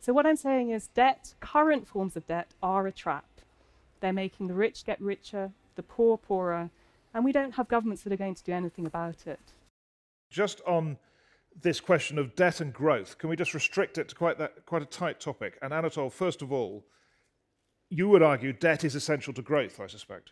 So, 0.00 0.14
what 0.14 0.24
I'm 0.24 0.36
saying 0.36 0.70
is, 0.70 0.86
debt, 0.86 1.34
current 1.40 1.86
forms 1.86 2.16
of 2.16 2.26
debt, 2.26 2.52
are 2.62 2.86
a 2.86 2.92
trap. 2.92 3.28
They're 4.00 4.14
making 4.14 4.46
the 4.46 4.54
rich 4.54 4.86
get 4.86 4.98
richer, 4.98 5.50
the 5.76 5.82
poor 5.82 6.16
poorer, 6.16 6.70
and 7.12 7.22
we 7.22 7.32
don't 7.32 7.52
have 7.56 7.68
governments 7.68 8.02
that 8.04 8.14
are 8.14 8.16
going 8.16 8.34
to 8.34 8.44
do 8.44 8.52
anything 8.52 8.86
about 8.86 9.26
it. 9.26 9.52
Just 10.30 10.62
on 10.66 10.96
this 11.60 11.80
question 11.80 12.18
of 12.18 12.34
debt 12.34 12.62
and 12.62 12.72
growth, 12.72 13.18
can 13.18 13.28
we 13.28 13.36
just 13.36 13.52
restrict 13.52 13.98
it 13.98 14.08
to 14.08 14.14
quite, 14.14 14.38
that, 14.38 14.64
quite 14.64 14.80
a 14.80 14.86
tight 14.86 15.20
topic? 15.20 15.58
And 15.60 15.74
Anatole, 15.74 16.08
first 16.08 16.40
of 16.40 16.50
all, 16.50 16.82
you 17.90 18.08
would 18.08 18.22
argue 18.22 18.52
debt 18.52 18.84
is 18.84 18.94
essential 18.94 19.32
to 19.34 19.42
growth, 19.42 19.80
I 19.80 19.86
suspect. 19.86 20.30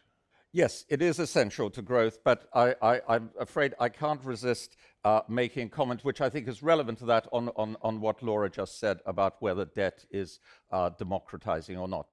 Yes, 0.54 0.84
it 0.90 1.00
is 1.00 1.18
essential 1.18 1.70
to 1.70 1.80
growth, 1.80 2.18
but 2.24 2.46
I, 2.54 3.00
am 3.08 3.30
afraid 3.40 3.74
I 3.80 3.88
can't 3.88 4.22
resist 4.22 4.76
uh, 5.02 5.22
making 5.26 5.68
a 5.68 5.70
comment 5.70 6.04
which 6.04 6.20
I 6.20 6.28
think 6.28 6.46
is 6.46 6.62
relevant 6.62 6.98
to 6.98 7.06
that 7.06 7.26
on, 7.32 7.48
on, 7.56 7.76
on 7.80 8.00
what 8.00 8.22
Laura 8.22 8.50
just 8.50 8.78
said 8.78 9.00
about 9.06 9.40
whether 9.40 9.64
debt 9.64 10.04
is 10.10 10.40
uh, 10.70 10.90
democratizing 10.90 11.78
or 11.78 11.88
not. 11.88 12.06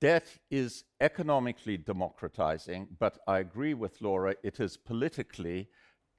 Debt 0.00 0.26
is 0.50 0.84
economically 1.02 1.76
democratizing, 1.76 2.88
but 2.98 3.18
I 3.28 3.40
agree 3.40 3.74
with 3.74 4.00
Laura, 4.00 4.34
it 4.42 4.60
is 4.60 4.78
politically 4.78 5.68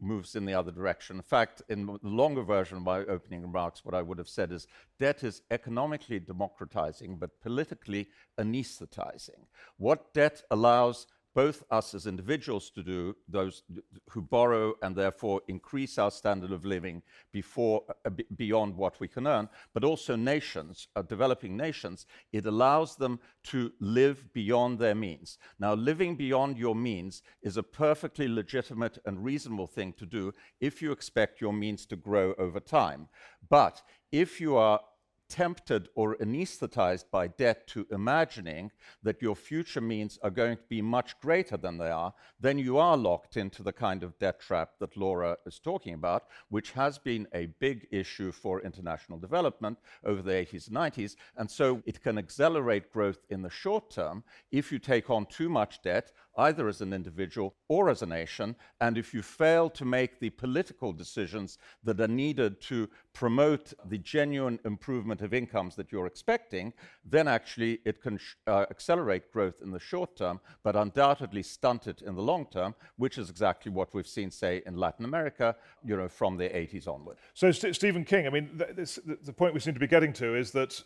moves 0.05 0.35
in 0.35 0.45
the 0.45 0.53
other 0.53 0.71
direction. 0.71 1.17
In 1.17 1.21
fact, 1.21 1.62
in 1.67 1.85
the 1.85 2.00
longer 2.03 2.43
version 2.43 2.77
of 2.77 2.83
my 2.83 3.00
opening 3.00 3.41
remarks, 3.41 3.83
what 3.83 3.95
I 3.95 4.01
would 4.01 4.17
have 4.17 4.29
said 4.29 4.51
is 4.51 4.67
debt 5.00 5.24
is 5.24 5.41
economically 5.51 6.19
democratizing, 6.19 7.17
but 7.17 7.41
politically 7.41 8.07
anesthetizing. 8.38 9.47
What 9.77 10.13
debt 10.13 10.43
allows 10.51 11.07
both 11.36 11.63
us 11.70 11.94
as 11.94 12.08
individuals 12.08 12.70
to 12.72 12.82
do, 12.82 13.15
those 13.27 13.63
who 14.10 14.22
borrow 14.22 14.74
and 14.82 14.96
therefore 14.96 15.42
increase 15.50 15.98
our 15.98 16.10
standard 16.10 16.51
of 16.51 16.65
living 16.65 17.04
before, 17.34 17.84
uh, 18.06 18.10
beyond 18.38 18.75
what 18.75 18.98
we 19.01 19.08
can 19.08 19.27
earn, 19.27 19.50
but 19.74 19.84
also 19.84 20.15
nations, 20.15 20.88
uh, 20.96 21.01
developing 21.01 21.58
nations, 21.58 22.06
it 22.32 22.46
allows 22.46 22.96
them 22.96 23.20
to 23.44 23.72
live 23.82 24.34
beyond 24.34 24.80
their 24.80 24.96
means. 24.96 25.38
Now, 25.60 25.74
living 25.74 26.15
beyond 26.15 26.58
your 26.58 26.75
means 26.75 27.22
is 27.42 27.58
a 27.58 27.63
perfectly 27.63 28.30
legitimate 28.30 28.98
and 29.06 29.24
reasonable 29.24 29.68
thing 29.68 29.92
to 29.94 30.06
do 30.06 30.34
if 30.62 30.82
you 30.82 30.94
expect 30.94 31.42
your 31.42 31.54
means 31.54 31.86
to 31.88 31.98
grow 31.98 32.34
over 32.38 32.62
time. 32.62 33.10
But 33.50 33.82
if 34.12 34.39
you 34.39 34.56
are 34.56 34.80
tempted 35.29 35.89
or 35.96 36.15
anesthetized 36.17 37.05
by 37.12 37.27
debt 37.27 37.67
to 37.67 37.88
imagining 37.91 38.72
that 39.03 39.22
your 39.22 39.36
future 39.36 39.82
means 39.82 40.20
are 40.22 40.29
going 40.29 40.58
to 40.58 40.63
be 40.70 40.82
much 40.82 41.20
greater 41.20 41.58
than 41.58 41.77
they 41.77 41.89
are, 41.89 42.13
then 42.39 42.58
you 42.58 42.77
are 42.77 42.98
locked 42.98 43.38
into 43.38 43.63
the 43.63 43.74
kind 43.74 44.03
of 44.03 44.17
debt 44.20 44.39
trap 44.39 44.72
that 44.79 44.98
Laura 44.98 45.38
is 45.46 45.60
talking 45.60 45.94
about, 45.94 46.25
which 46.50 46.72
has 46.72 46.98
been 46.98 47.27
a 47.34 47.48
big 47.60 47.88
issue 47.91 48.32
for 48.32 48.62
international 48.62 49.20
development 49.20 49.77
over 50.03 50.22
the 50.22 50.32
80s 50.32 50.67
and 50.67 50.77
90s. 50.77 51.15
And 51.38 51.50
so 51.50 51.82
it 51.86 52.01
can 52.01 52.17
accelerate 52.17 52.91
growth 52.91 53.25
in 53.29 53.41
the 53.41 53.50
short 53.50 53.89
term 53.89 54.24
if 54.51 54.72
you 54.72 54.79
take 54.79 55.10
on 55.10 55.25
too 55.25 55.50
much 55.50 55.82
debt 55.82 56.12
either 56.38 56.68
as 56.68 56.82
an 56.82 56.94
individual 56.94 57.56
or 57.68 57.89
as 57.89 58.01
a 58.01 58.06
nation. 58.06 58.56
And 58.82 58.98
if 58.98 59.13
you 59.13 59.22
fail 59.22 59.70
to 59.72 59.86
make 59.86 60.20
the 60.20 60.30
political 60.32 60.94
decisions 60.94 61.58
that 61.84 62.00
are 62.00 62.08
needed 62.08 62.62
to 62.62 62.89
promote 63.13 63.74
the 63.86 63.98
genuine 63.98 64.60
improvement 64.65 65.22
of 65.22 65.34
incomes 65.34 65.75
that 65.75 65.92
you're 65.92 66.08
expecting, 66.08 66.74
then 67.04 67.27
actually 67.27 67.80
it 67.86 68.01
can 68.01 68.18
sh- 68.18 68.36
uh, 68.48 68.65
accelerate 68.70 69.32
growth 69.32 69.62
in 69.62 69.72
the 69.72 69.80
short 69.80 70.15
term, 70.15 70.39
but 70.63 70.75
undoubtedly 70.75 71.44
stunt 71.44 71.88
it 71.88 72.01
in 72.01 72.15
the 72.15 72.22
long 72.22 72.46
term, 72.46 72.75
which 72.98 73.18
is 73.18 73.30
exactly 73.30 73.72
what 73.72 73.94
we've 73.94 74.08
seen, 74.08 74.30
say, 74.30 74.62
in 74.65 74.75
Latin 74.75 75.06
America, 75.06 75.56
you 75.84 75.96
know, 75.96 76.10
from 76.10 76.38
the 76.38 76.50
80s 76.50 76.88
onward. 76.88 77.18
So, 77.34 77.51
St- 77.51 77.75
Stephen 77.75 78.04
King, 78.04 78.27
I 78.27 78.30
mean, 78.30 78.58
th- 78.58 78.75
this, 78.75 79.00
th- 79.06 79.20
the 79.24 79.34
point 79.34 79.54
we 79.54 79.60
seem 79.60 79.74
to 79.74 79.80
be 79.80 79.88
getting 79.88 80.13
to 80.13 80.36
is 80.36 80.51
that 80.51 80.84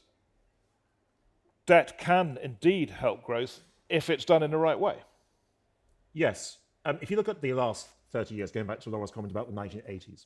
debt 1.66 1.98
can 1.98 2.38
indeed 2.42 2.90
help 2.90 3.24
growth 3.24 3.62
if 3.90 4.10
it's 4.10 4.26
done 4.26 4.44
in 4.44 4.52
the 4.52 4.58
right 4.58 4.80
way. 4.80 4.98
Yes. 6.14 6.58
Um, 6.86 6.98
if 7.02 7.12
you 7.12 7.18
look 7.18 7.30
at 7.30 7.42
the 7.42 7.54
last 7.54 7.88
30 8.12 8.36
years, 8.36 8.52
going 8.52 8.66
back 8.66 8.80
to 8.82 8.90
Laura's 8.90 9.12
comment 9.12 9.32
about 9.32 9.48
the 9.48 9.60
1980s, 9.60 10.26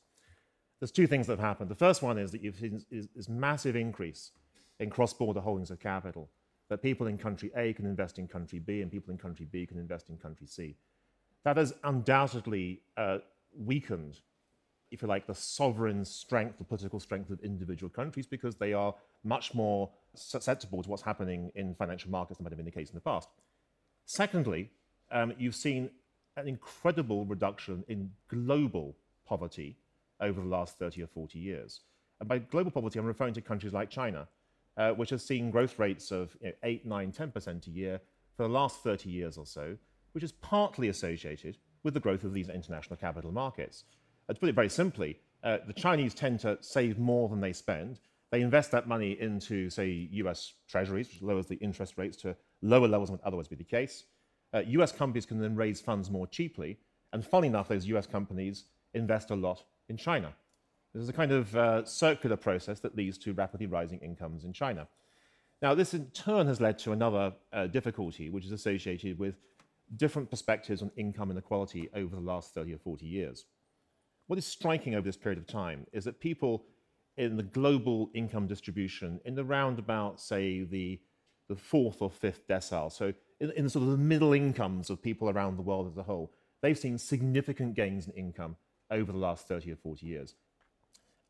there's 0.80 0.92
two 0.92 1.08
things 1.08 1.28
that 1.28 1.34
have 1.34 1.46
happened. 1.46 1.70
The 1.70 1.76
first 1.76 2.02
one 2.02 2.18
is 2.18 2.32
that 2.32 2.44
you've 2.44 2.58
seen 2.58 2.84
this 2.90 3.30
massive 3.30 3.76
increase 3.76 4.32
in 4.80 4.90
cross-border 4.90 5.40
holdings 5.40 5.72
of 5.72 5.80
capital, 5.80 6.30
that 6.70 6.82
people 6.82 7.08
in 7.08 7.18
country 7.18 7.52
A 7.56 7.74
can 7.74 7.86
invest 7.86 8.20
in 8.20 8.28
country 8.28 8.60
B 8.60 8.82
and 8.82 8.92
people 8.92 9.12
in 9.12 9.18
country 9.18 9.48
B 9.50 9.66
can 9.66 9.78
invest 9.78 10.10
in 10.10 10.18
country 10.18 10.48
C. 10.48 10.76
That 11.44 11.58
has 11.58 11.74
undoubtedly 11.84 12.82
uh, 12.98 13.20
weakened, 13.58 14.20
if 14.92 15.02
you 15.02 15.08
like, 15.08 15.28
the 15.28 15.36
sovereign 15.36 16.04
strength, 16.06 16.58
the 16.58 16.64
political 16.64 17.00
strength 17.00 17.30
of 17.30 17.40
individual 17.42 17.90
countries 17.90 18.26
because 18.26 18.56
they 18.56 18.74
are 18.74 18.94
much 19.24 19.54
more 19.54 19.90
susceptible 20.16 20.84
to 20.84 20.90
what's 20.90 21.04
happening 21.04 21.52
in 21.56 21.76
financial 21.76 22.12
markets 22.12 22.38
than 22.38 22.44
might 22.44 22.52
have 22.52 22.58
been 22.58 22.66
the 22.66 22.72
case 22.72 22.90
in 22.90 22.96
the 22.96 23.02
past. 23.02 23.30
Secondly, 24.06 24.70
um, 25.14 25.34
you've 25.38 25.56
seen 25.56 25.90
an 26.36 26.48
incredible 26.48 27.26
reduction 27.26 27.84
in 27.88 28.12
global 28.28 28.96
poverty 29.26 29.78
over 30.20 30.42
the 30.42 30.48
last 30.48 30.78
30 30.80 31.04
or 31.04 31.08
40 31.08 31.40
years. 31.40 31.82
And 32.20 32.28
by 32.28 32.40
global 32.40 32.72
poverty, 32.72 33.00
I'm 33.00 33.06
referring 33.06 33.34
to 33.36 33.42
countries 33.42 33.74
like 33.74 33.90
China, 33.90 34.28
uh, 34.76 34.92
which 34.92 35.12
has 35.12 35.24
seen 35.24 35.52
growth 35.52 35.78
rates 35.78 36.12
of 36.12 36.36
you 36.42 36.48
know, 36.48 36.54
8, 36.64 36.86
9, 36.86 37.12
10% 37.12 37.68
a 37.68 37.70
year 37.70 38.02
for 38.36 38.44
the 38.44 38.50
last 38.50 38.78
30 38.80 39.10
years 39.10 39.38
or 39.38 39.46
so, 39.46 39.78
which 40.14 40.24
is 40.24 40.32
partly 40.32 40.90
associated 40.90 41.58
with 41.84 41.94
the 41.94 42.00
growth 42.00 42.24
of 42.24 42.34
these 42.34 42.50
international 42.50 42.98
capital 42.98 43.32
markets. 43.32 43.84
Uh, 44.28 44.34
to 44.34 44.40
put 44.40 44.50
it 44.50 44.56
very 44.56 44.70
simply, 44.70 45.20
uh, 45.44 45.58
the 45.68 45.74
Chinese 45.74 46.14
tend 46.14 46.40
to 46.40 46.58
save 46.62 46.98
more 46.98 47.30
than 47.30 47.42
they 47.42 47.54
spend. 47.54 48.00
They 48.32 48.42
invest 48.42 48.72
that 48.72 48.88
money 48.88 49.18
into, 49.20 49.70
say, 49.70 50.08
US 50.12 50.54
treasuries, 50.68 51.10
which 51.10 51.22
lowers 51.22 51.46
the 51.46 51.56
interest 51.56 51.98
rates 51.98 52.18
to 52.18 52.36
lower 52.62 52.88
levels 52.88 53.10
than 53.10 53.18
would 53.18 53.28
otherwise 53.28 53.48
be 53.48 53.56
the 53.56 53.64
case 53.64 54.06
uh, 54.54 54.62
US 54.68 54.92
companies 54.92 55.26
can 55.26 55.40
then 55.40 55.56
raise 55.56 55.82
funds 55.82 56.10
more 56.10 56.28
cheaply. 56.28 56.78
And 57.12 57.26
funnily 57.26 57.48
enough, 57.48 57.68
those 57.68 57.86
US 57.88 58.08
companies 58.08 58.66
invest 58.94 59.32
a 59.32 59.36
lot 59.36 59.64
in 59.90 59.98
China. 59.98 60.34
This 60.94 61.04
is 61.04 61.10
a 61.10 61.14
kind 61.14 61.32
of 61.32 61.56
uh, 61.56 61.86
circular 61.86 62.36
process 62.36 62.80
that 62.82 62.96
leads 62.96 63.18
to 63.20 63.34
rapidly 63.34 63.66
rising 63.66 64.00
incomes 64.00 64.44
in 64.44 64.54
China. 64.54 64.88
Now, 65.62 65.74
this 65.74 65.94
in 65.94 66.08
turn 66.08 66.48
has 66.48 66.62
led 66.62 66.78
to 66.80 66.92
another 66.92 67.34
uh, 67.52 67.68
difficulty, 67.68 68.30
which 68.30 68.46
is 68.46 68.52
associated 68.52 69.18
with 69.18 69.36
different 69.96 70.30
perspectives 70.30 70.82
on 70.82 70.92
income 70.98 71.32
inequality 71.32 71.90
over 71.96 72.16
the 72.16 72.22
last 72.22 72.54
30 72.54 72.74
or 72.74 72.78
40 72.78 73.06
years. 73.06 73.46
What 74.28 74.38
is 74.40 74.46
striking 74.46 74.96
over 74.96 75.06
this 75.06 75.18
period 75.18 75.40
of 75.40 75.48
time 75.48 75.86
is 75.94 76.04
that 76.06 76.20
people 76.20 76.66
in 77.18 77.38
the 77.38 77.44
global 77.44 78.10
income 78.14 78.48
distribution, 78.48 79.20
in 79.26 79.36
the 79.36 79.44
roundabout, 79.44 80.20
say, 80.20 80.64
the, 80.64 81.00
the 81.48 81.56
fourth 81.56 82.02
or 82.02 82.10
fifth 82.10 82.48
decile, 82.48 82.92
so 82.92 83.14
in, 83.40 83.52
in 83.52 83.70
sort 83.70 83.84
of 83.84 83.92
the 83.92 83.98
middle 83.98 84.34
incomes 84.34 84.90
of 84.90 85.02
people 85.02 85.30
around 85.30 85.58
the 85.58 85.62
world 85.62 85.88
as 85.88 85.98
a 85.98 86.04
whole, 86.04 86.32
they've 86.62 86.78
seen 86.78 86.98
significant 86.98 87.76
gains 87.76 88.08
in 88.08 88.14
income 88.14 88.56
over 88.90 89.12
the 89.12 89.18
last 89.18 89.48
30 89.48 89.72
or 89.72 89.76
40 89.76 90.06
years. 90.06 90.36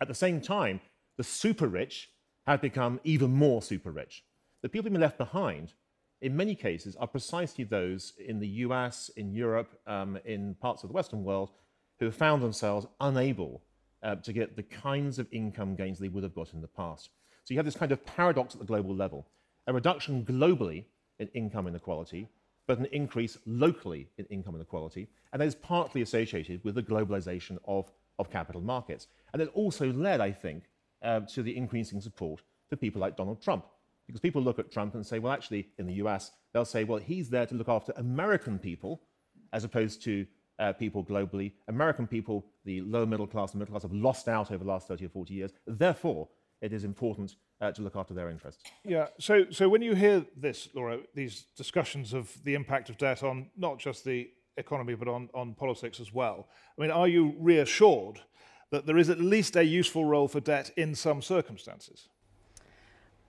At 0.02 0.08
the 0.08 0.14
same 0.14 0.42
time, 0.42 0.82
the 1.18 1.24
super 1.24 1.68
rich 1.68 2.10
have 2.46 2.62
become 2.62 3.00
even 3.04 3.32
more 3.32 3.62
super 3.62 3.92
rich. 3.92 4.24
The 4.62 4.70
people 4.70 4.86
who've 4.86 4.94
been 4.94 5.02
left 5.02 5.18
behind, 5.18 5.74
in 6.22 6.36
many 6.36 6.56
cases, 6.56 6.96
are 6.96 7.08
precisely 7.08 7.64
those 7.64 8.14
in 8.18 8.40
the 8.40 8.48
US, 8.48 9.10
in 9.16 9.34
Europe, 9.34 9.80
um, 9.88 10.18
in 10.26 10.56
parts 10.56 10.84
of 10.84 10.90
the 10.90 10.94
Western 10.94 11.24
world, 11.24 11.52
who 12.00 12.06
have 12.06 12.16
found 12.16 12.42
themselves 12.42 12.88
unable 13.00 13.62
uh, 14.02 14.16
to 14.16 14.34
get 14.34 14.56
the 14.56 14.64
kinds 14.64 15.20
of 15.20 15.28
income 15.32 15.76
gains 15.76 16.00
they 16.00 16.10
would 16.10 16.24
have 16.24 16.36
got 16.36 16.54
in 16.54 16.62
the 16.62 16.68
past. 16.68 17.10
So 17.44 17.54
you 17.54 17.58
have 17.58 17.66
this 17.66 17.76
kind 17.76 17.92
of 17.92 18.06
paradox 18.06 18.54
at 18.54 18.60
the 18.60 18.66
global 18.66 18.96
level. 18.96 19.28
A 19.68 19.74
reduction 19.74 20.26
globally 20.26 20.86
in 21.20 21.28
income 21.30 21.68
inequality, 21.68 22.28
but 22.68 22.80
an 22.80 22.88
increase 22.92 23.38
locally 23.46 24.08
in 24.18 24.26
income 24.26 24.56
inequality. 24.56 25.08
And 25.32 25.42
that 25.42 25.48
is 25.48 25.56
partly 25.56 26.02
associated 26.02 26.64
with 26.64 26.76
the 26.76 26.84
globalization 26.84 27.58
of, 27.66 27.92
of 28.20 28.32
capital 28.32 28.62
markets. 28.62 29.08
And 29.34 29.42
it 29.42 29.50
also 29.54 29.92
led, 29.92 30.22
I 30.22 30.32
think, 30.32 30.64
uh, 31.02 31.22
to 31.22 31.44
the 31.44 31.56
increasing 31.56 32.02
support 32.02 32.42
for 32.70 32.76
people 32.76 33.02
like 33.02 33.18
Donald 33.18 33.42
Trump. 33.42 33.66
Because 34.08 34.22
people 34.22 34.42
look 34.42 34.60
at 34.60 34.72
Trump 34.72 34.96
and 34.96 35.06
say, 35.06 35.20
well, 35.20 35.34
actually, 35.34 35.70
in 35.78 35.88
the 35.88 35.94
US, 35.96 36.32
they'll 36.52 36.66
say, 36.66 36.84
well, 36.84 37.00
he's 37.00 37.30
there 37.30 37.46
to 37.46 37.56
look 37.56 37.70
after 37.70 37.94
American 37.96 38.60
people 38.60 39.02
as 39.54 39.64
opposed 39.64 40.04
to 40.04 40.26
uh, 40.60 40.74
people 40.74 41.04
globally. 41.04 41.54
American 41.68 42.08
people, 42.08 42.46
the 42.66 42.82
lower 42.82 43.06
middle 43.06 43.28
class 43.28 43.52
and 43.52 43.60
middle 43.60 43.74
class, 43.74 43.84
have 43.84 43.94
lost 43.94 44.28
out 44.28 44.52
over 44.52 44.64
the 44.64 44.70
last 44.70 44.88
30 44.88 45.06
or 45.06 45.10
40 45.10 45.34
years. 45.34 45.52
Therefore, 45.66 46.28
it 46.64 46.72
is 46.72 46.86
important 46.86 47.36
uh, 47.60 47.72
to 47.74 47.82
look 47.82 47.98
after 47.98 48.14
their 48.14 48.30
interests. 48.30 48.64
Yeah. 48.86 49.08
So, 49.20 49.46
so 49.52 49.68
when 49.68 49.82
you 49.82 49.96
hear 49.96 50.26
this, 50.36 50.70
Laura, 50.74 51.00
these 51.14 51.46
discussions 51.58 52.14
of 52.14 52.34
the 52.46 52.56
impact 52.56 52.90
of 52.90 52.98
debt 52.98 53.22
on 53.22 53.50
not 53.58 53.80
just 53.80 54.06
the 54.06 54.32
economy 54.56 54.96
but 54.96 55.10
on, 55.10 55.30
on 55.34 55.54
politics 55.56 56.00
as 56.00 56.14
well, 56.14 56.48
I 56.78 56.82
mean, 56.82 56.90
are 56.90 57.08
you 57.10 57.36
reassured 57.38 58.22
that 58.72 58.86
there 58.86 58.98
is 58.98 59.10
at 59.10 59.20
least 59.20 59.58
a 59.58 59.64
useful 59.64 60.06
role 60.06 60.30
for 60.30 60.40
debt 60.40 60.72
in 60.78 60.96
some 60.96 61.22
circumstances? 61.22 62.08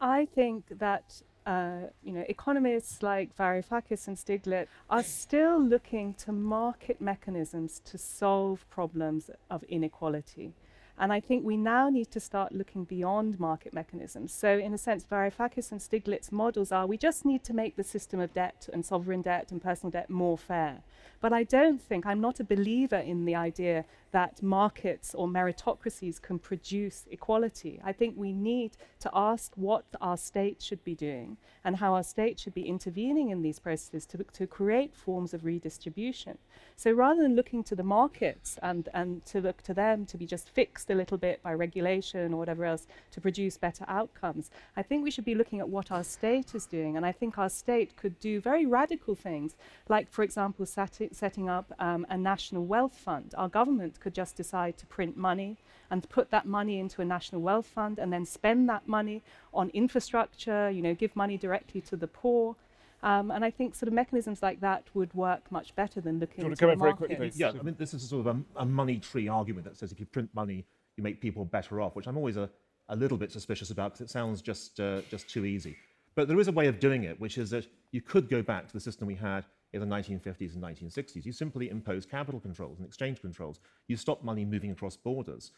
I 0.00 0.26
think 0.26 0.78
that 0.78 1.22
uh, 1.44 1.88
you 2.02 2.12
know, 2.12 2.24
economists 2.28 3.02
like 3.02 3.36
Varoufakis 3.36 4.06
and 4.06 4.16
Stiglitz 4.16 4.68
are 4.88 5.02
still 5.02 5.60
looking 5.60 6.14
to 6.14 6.32
market 6.32 7.00
mechanisms 7.00 7.80
to 7.84 7.98
solve 7.98 8.64
problems 8.70 9.28
of 9.50 9.62
inequality. 9.64 10.54
And 10.98 11.12
I 11.12 11.20
think 11.20 11.44
we 11.44 11.56
now 11.56 11.88
need 11.88 12.10
to 12.12 12.20
start 12.20 12.52
looking 12.52 12.84
beyond 12.84 13.40
market 13.40 13.74
mechanisms. 13.74 14.32
So, 14.32 14.58
in 14.58 14.72
a 14.72 14.78
sense, 14.78 15.04
Varoufakis 15.04 15.72
and 15.72 15.80
Stiglitz 15.80 16.30
models 16.30 16.70
are 16.70 16.86
we 16.86 16.96
just 16.96 17.24
need 17.24 17.42
to 17.44 17.52
make 17.52 17.74
the 17.74 17.82
system 17.82 18.20
of 18.20 18.32
debt 18.32 18.68
and 18.72 18.84
sovereign 18.84 19.22
debt 19.22 19.50
and 19.50 19.60
personal 19.60 19.90
debt 19.90 20.08
more 20.08 20.38
fair. 20.38 20.82
But 21.20 21.32
I 21.32 21.42
don't 21.42 21.80
think, 21.80 22.06
I'm 22.06 22.20
not 22.20 22.38
a 22.38 22.44
believer 22.44 22.96
in 22.96 23.24
the 23.24 23.34
idea 23.34 23.84
that 24.14 24.40
markets 24.44 25.12
or 25.12 25.26
meritocracies 25.26 26.22
can 26.22 26.38
produce 26.38 27.04
equality. 27.10 27.80
I 27.82 27.92
think 27.92 28.14
we 28.16 28.32
need 28.32 28.76
to 29.00 29.10
ask 29.12 29.52
what 29.56 29.84
our 30.00 30.16
state 30.16 30.62
should 30.62 30.84
be 30.84 30.94
doing 30.94 31.36
and 31.64 31.78
how 31.78 31.94
our 31.94 32.04
state 32.04 32.38
should 32.38 32.54
be 32.54 32.68
intervening 32.68 33.30
in 33.30 33.42
these 33.42 33.58
processes 33.58 34.06
to, 34.06 34.18
to 34.32 34.46
create 34.46 34.94
forms 34.94 35.34
of 35.34 35.44
redistribution. 35.44 36.38
So 36.76 36.92
rather 36.92 37.22
than 37.22 37.34
looking 37.34 37.64
to 37.64 37.74
the 37.74 37.82
markets 37.82 38.56
and, 38.62 38.88
and 38.94 39.24
to 39.26 39.40
look 39.40 39.62
to 39.62 39.74
them 39.74 40.06
to 40.06 40.16
be 40.16 40.26
just 40.26 40.48
fixed 40.48 40.90
a 40.90 40.94
little 40.94 41.18
bit 41.18 41.42
by 41.42 41.52
regulation 41.52 42.32
or 42.32 42.36
whatever 42.36 42.64
else 42.64 42.86
to 43.10 43.20
produce 43.20 43.56
better 43.56 43.84
outcomes, 43.88 44.48
I 44.76 44.82
think 44.82 45.02
we 45.02 45.10
should 45.10 45.24
be 45.24 45.34
looking 45.34 45.58
at 45.58 45.68
what 45.68 45.90
our 45.90 46.04
state 46.04 46.54
is 46.54 46.66
doing. 46.66 46.96
And 46.96 47.04
I 47.04 47.10
think 47.10 47.36
our 47.36 47.50
state 47.50 47.96
could 47.96 48.20
do 48.20 48.40
very 48.40 48.64
radical 48.64 49.16
things, 49.16 49.56
like, 49.88 50.08
for 50.08 50.22
example, 50.22 50.66
setting 50.66 51.48
up 51.48 51.72
um, 51.80 52.06
a 52.08 52.16
national 52.16 52.64
wealth 52.64 52.96
fund. 52.96 53.34
Our 53.36 53.48
government 53.48 53.98
could 54.04 54.14
just 54.14 54.36
decide 54.36 54.76
to 54.76 54.86
print 54.86 55.16
money 55.16 55.56
and 55.90 56.06
put 56.10 56.30
that 56.30 56.44
money 56.44 56.78
into 56.78 57.00
a 57.00 57.04
national 57.06 57.40
wealth 57.40 57.66
fund 57.66 57.98
and 57.98 58.12
then 58.12 58.26
spend 58.26 58.68
that 58.68 58.86
money 58.86 59.22
on 59.54 59.70
infrastructure, 59.70 60.70
you 60.70 60.82
know, 60.82 60.94
give 60.94 61.16
money 61.16 61.38
directly 61.38 61.80
to 61.80 61.96
the 61.96 62.06
poor. 62.06 62.54
Um, 63.02 63.30
and 63.30 63.42
I 63.44 63.50
think 63.50 63.74
sort 63.74 63.88
of 63.88 63.94
mechanisms 63.94 64.42
like 64.42 64.60
that 64.60 64.84
would 64.92 65.12
work 65.14 65.50
much 65.50 65.74
better 65.74 66.02
than 66.02 66.20
looking 66.20 66.44
want 66.44 66.52
at 66.52 66.58
to 66.58 66.60
come 66.60 66.68
the 66.68 66.72
in 66.74 66.78
very 66.78 66.90
markets. 66.90 67.16
quickly? 67.16 67.32
Yeah, 67.34 67.52
I 67.58 67.62
mean, 67.62 67.76
this 67.78 67.94
is 67.94 68.06
sort 68.06 68.26
of 68.26 68.36
a, 68.36 68.62
a 68.64 68.66
money 68.66 68.98
tree 68.98 69.26
argument 69.26 69.64
that 69.66 69.76
says 69.78 69.90
if 69.90 69.98
you 69.98 70.06
print 70.06 70.28
money, 70.34 70.66
you 70.96 71.02
make 71.02 71.20
people 71.20 71.44
better 71.46 71.80
off, 71.80 71.96
which 71.96 72.06
I'm 72.06 72.18
always 72.18 72.36
a, 72.36 72.50
a 72.90 72.96
little 72.96 73.16
bit 73.16 73.32
suspicious 73.32 73.70
about 73.70 73.92
because 73.92 74.02
it 74.06 74.10
sounds 74.10 74.42
just, 74.42 74.80
uh, 74.80 75.00
just 75.10 75.30
too 75.30 75.46
easy. 75.46 75.76
But 76.14 76.28
there 76.28 76.38
is 76.38 76.48
a 76.48 76.52
way 76.52 76.66
of 76.66 76.78
doing 76.78 77.04
it, 77.04 77.18
which 77.18 77.38
is 77.38 77.48
that 77.50 77.66
you 77.90 78.02
could 78.02 78.28
go 78.28 78.42
back 78.42 78.66
to 78.68 78.72
the 78.74 78.80
system 78.80 79.08
we 79.08 79.14
had 79.14 79.44
in 79.74 79.80
the 79.80 79.86
1950s 79.86 80.54
and 80.54 80.62
1960s. 80.62 81.26
You 81.26 81.32
simply 81.32 81.68
impose 81.68 82.06
capital 82.06 82.40
controls 82.40 82.78
and 82.78 82.86
exchange 82.86 83.20
controls. 83.20 83.60
You 83.88 83.96
stop 83.96 84.22
money 84.22 84.44
moving 84.44 84.70
across 84.70 84.96
borders. 84.96 85.50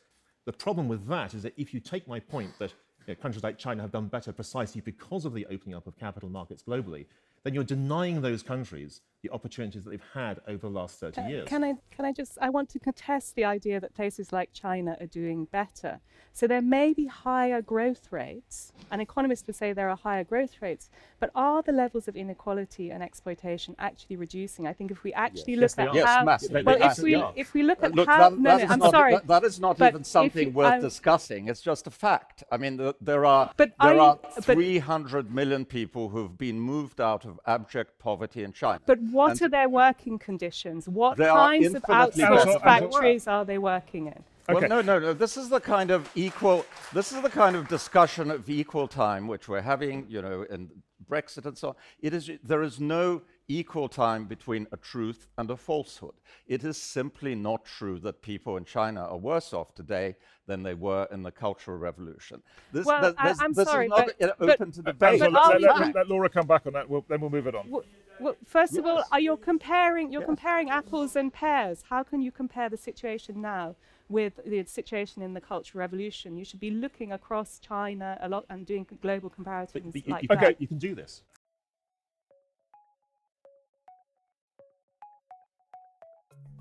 The 0.46 0.52
problem 0.52 0.88
with 0.88 1.06
that 1.08 1.34
is 1.34 1.42
that 1.42 1.54
if 1.56 1.74
you 1.74 1.80
take 1.80 2.08
my 2.08 2.18
point 2.18 2.52
that 2.58 2.72
you 3.06 3.14
know, 3.14 3.20
countries 3.20 3.44
like 3.44 3.58
China 3.58 3.82
have 3.82 3.92
done 3.92 4.08
better 4.08 4.32
precisely 4.32 4.80
because 4.80 5.24
of 5.24 5.34
the 5.34 5.46
opening 5.46 5.74
up 5.74 5.86
of 5.86 5.98
capital 5.98 6.28
markets 6.28 6.62
globally, 6.62 7.06
then 7.44 7.54
you're 7.54 7.64
denying 7.64 8.20
those 8.20 8.42
countries 8.42 9.02
the 9.26 9.34
opportunities 9.34 9.84
that 9.84 9.90
they've 9.90 10.00
had 10.14 10.40
over 10.46 10.68
the 10.68 10.72
last 10.80 10.98
30 11.00 11.20
Uh, 11.20 11.28
years. 11.28 11.48
Can 11.48 11.64
I, 11.64 11.74
can 11.90 12.04
I 12.04 12.12
just, 12.12 12.38
I 12.40 12.48
want 12.50 12.68
to 12.70 12.78
contest 12.78 13.34
the 13.34 13.44
idea 13.44 13.80
that 13.80 13.94
places 13.94 14.32
like 14.32 14.52
China 14.52 14.96
are 15.00 15.06
doing 15.06 15.46
better. 15.46 16.00
So 16.32 16.46
there 16.46 16.60
may 16.62 16.92
be 16.92 17.06
higher 17.06 17.62
growth 17.62 18.08
rates, 18.12 18.72
and 18.90 19.00
economists 19.00 19.46
would 19.46 19.56
say 19.56 19.72
there 19.72 19.88
are 19.88 19.96
higher 19.96 20.22
growth 20.22 20.56
rates, 20.60 20.90
but 21.18 21.30
are 21.34 21.62
the 21.62 21.72
levels 21.72 22.08
of 22.08 22.14
inequality 22.16 22.90
and 22.90 23.02
exploitation 23.02 23.74
actually 23.78 24.16
reducing? 24.16 24.66
I 24.66 24.72
think 24.74 24.90
if 24.90 25.02
we 25.02 25.12
actually 25.14 25.54
Yes, 25.54 25.60
look 25.62 25.76
they 25.76 25.82
at 25.84 25.88
are. 25.88 25.94
Yes, 25.94 26.06
how, 26.06 26.24
massively. 26.24 26.62
well, 26.62 26.78
They 26.78 26.84
if 26.86 26.98
we, 26.98 27.14
are. 27.14 27.32
if 27.36 27.54
we 27.54 27.62
look 27.62 27.82
Uh, 27.82 27.86
at 27.86 27.94
Look, 27.94 28.08
how, 28.08 28.30
that, 28.30 28.38
no, 28.38 28.58
that 28.58 28.66
no, 28.68 28.72
I'm 28.74 28.78
not, 28.78 28.90
sorry. 28.90 29.12
That, 29.14 29.26
that 29.28 29.44
is 29.44 29.58
not 29.58 29.78
but 29.78 29.88
even 29.92 30.04
something 30.04 30.48
you- 30.48 30.54
worth 30.54 30.72
I'm- 30.72 30.80
discussing. 30.82 31.48
It's 31.48 31.62
just 31.62 31.86
a 31.86 31.90
fact. 31.90 32.44
I 32.52 32.56
mean, 32.58 32.76
the, 32.76 32.94
there 33.00 33.24
are 33.24 33.50
But 33.56 33.72
there 33.80 33.94
I- 34.00 34.06
are 34.06 34.18
but- 34.22 34.44
300 34.44 35.32
million 35.32 35.64
people 35.64 36.10
who've 36.10 36.36
been 36.36 36.60
moved 36.60 37.00
out 37.00 37.24
of 37.24 37.40
abject 37.46 37.98
poverty 37.98 38.42
in 38.44 38.52
China. 38.52 38.80
But 38.86 38.98
what 39.16 39.32
And 39.32 39.42
are 39.42 39.48
their 39.48 39.68
working 39.68 40.18
conditions? 40.18 40.88
What 40.88 41.16
kinds 41.18 41.66
of 41.66 41.76
infinitely 41.76 42.22
outsourced 42.22 42.62
factories 42.62 43.26
are 43.26 43.44
they 43.44 43.58
working 43.58 44.06
in? 44.06 44.22
Well, 44.48 44.68
no, 44.68 44.80
no, 44.80 44.98
no. 44.98 45.12
This 45.12 45.36
is 45.36 45.48
the 45.48 45.60
kind 45.60 45.90
of 45.90 46.08
equal. 46.14 46.64
This 46.92 47.10
is 47.12 47.20
the 47.22 47.30
kind 47.30 47.56
of 47.56 47.66
discussion 47.66 48.30
of 48.30 48.48
equal 48.48 48.86
time 48.86 49.26
which 49.26 49.48
we're 49.48 49.62
having. 49.62 50.06
You 50.08 50.22
know, 50.22 50.42
in 50.48 50.70
Brexit 51.10 51.46
and 51.46 51.58
so 51.58 51.68
on. 51.70 51.74
It 52.00 52.14
is. 52.14 52.30
There 52.44 52.62
is 52.62 52.78
no 52.78 53.22
equal 53.48 53.88
time 53.88 54.24
between 54.24 54.66
a 54.72 54.76
truth 54.76 55.28
and 55.38 55.50
a 55.50 55.56
falsehood. 55.56 56.14
It 56.48 56.64
is 56.64 56.76
simply 56.76 57.34
not 57.34 57.64
true 57.64 57.98
that 58.00 58.20
people 58.22 58.56
in 58.56 58.64
China 58.64 59.02
are 59.02 59.16
worse 59.16 59.52
off 59.52 59.74
today 59.74 60.16
than 60.46 60.62
they 60.62 60.74
were 60.74 61.06
in 61.12 61.22
the 61.22 61.30
Cultural 61.30 61.78
Revolution. 61.78 62.42
This, 62.72 62.86
Well, 62.86 63.00
th- 63.02 63.14
I- 63.18 63.28
this, 63.28 63.40
I'm 63.40 63.52
this 63.52 63.68
sorry, 63.68 63.86
is 63.86 63.90
not 63.90 64.10
but- 64.18 64.30
uh, 64.30 64.34
but- 64.38 64.50
open 64.60 64.72
to 64.72 64.82
Basil, 64.82 64.92
debate. 64.92 65.20
But 65.20 65.32
let, 65.32 65.40
are 65.40 65.48
let- 65.60 65.78
we 65.78 65.84
let- 65.86 65.94
let 65.94 66.08
Laura 66.08 66.28
come 66.28 66.46
back 66.46 66.66
on 66.66 66.72
that, 66.72 66.88
we'll, 66.88 67.04
then 67.08 67.20
we'll 67.20 67.30
move 67.30 67.46
it 67.46 67.54
on. 67.54 67.70
Well, 67.70 67.84
well, 68.18 68.36
first 68.44 68.76
of 68.76 68.86
all, 68.86 69.04
are 69.12 69.20
you 69.20 69.36
comparing 69.36 70.10
you're 70.10 70.22
comparing 70.24 70.70
apples 70.70 71.16
and 71.16 71.32
pears? 71.32 71.84
How 71.90 72.02
can 72.02 72.22
you 72.22 72.32
compare 72.32 72.68
the 72.70 72.78
situation 72.78 73.40
now 73.42 73.76
with 74.08 74.40
the 74.46 74.64
situation 74.64 75.22
in 75.22 75.34
the 75.34 75.40
Cultural 75.40 75.80
Revolution? 75.80 76.36
You 76.36 76.44
should 76.44 76.60
be 76.60 76.70
looking 76.70 77.12
across 77.12 77.58
China 77.58 78.16
a 78.22 78.28
lot 78.28 78.46
and 78.48 78.64
doing 78.66 78.86
global 79.02 79.28
comparisons 79.28 79.92
But 79.92 80.06
you, 80.06 80.12
like 80.12 80.22
you, 80.22 80.28
that. 80.28 80.38
Okay. 80.42 80.56
you 80.58 80.66
can 80.66 80.78
do 80.78 80.94
this. 80.94 81.22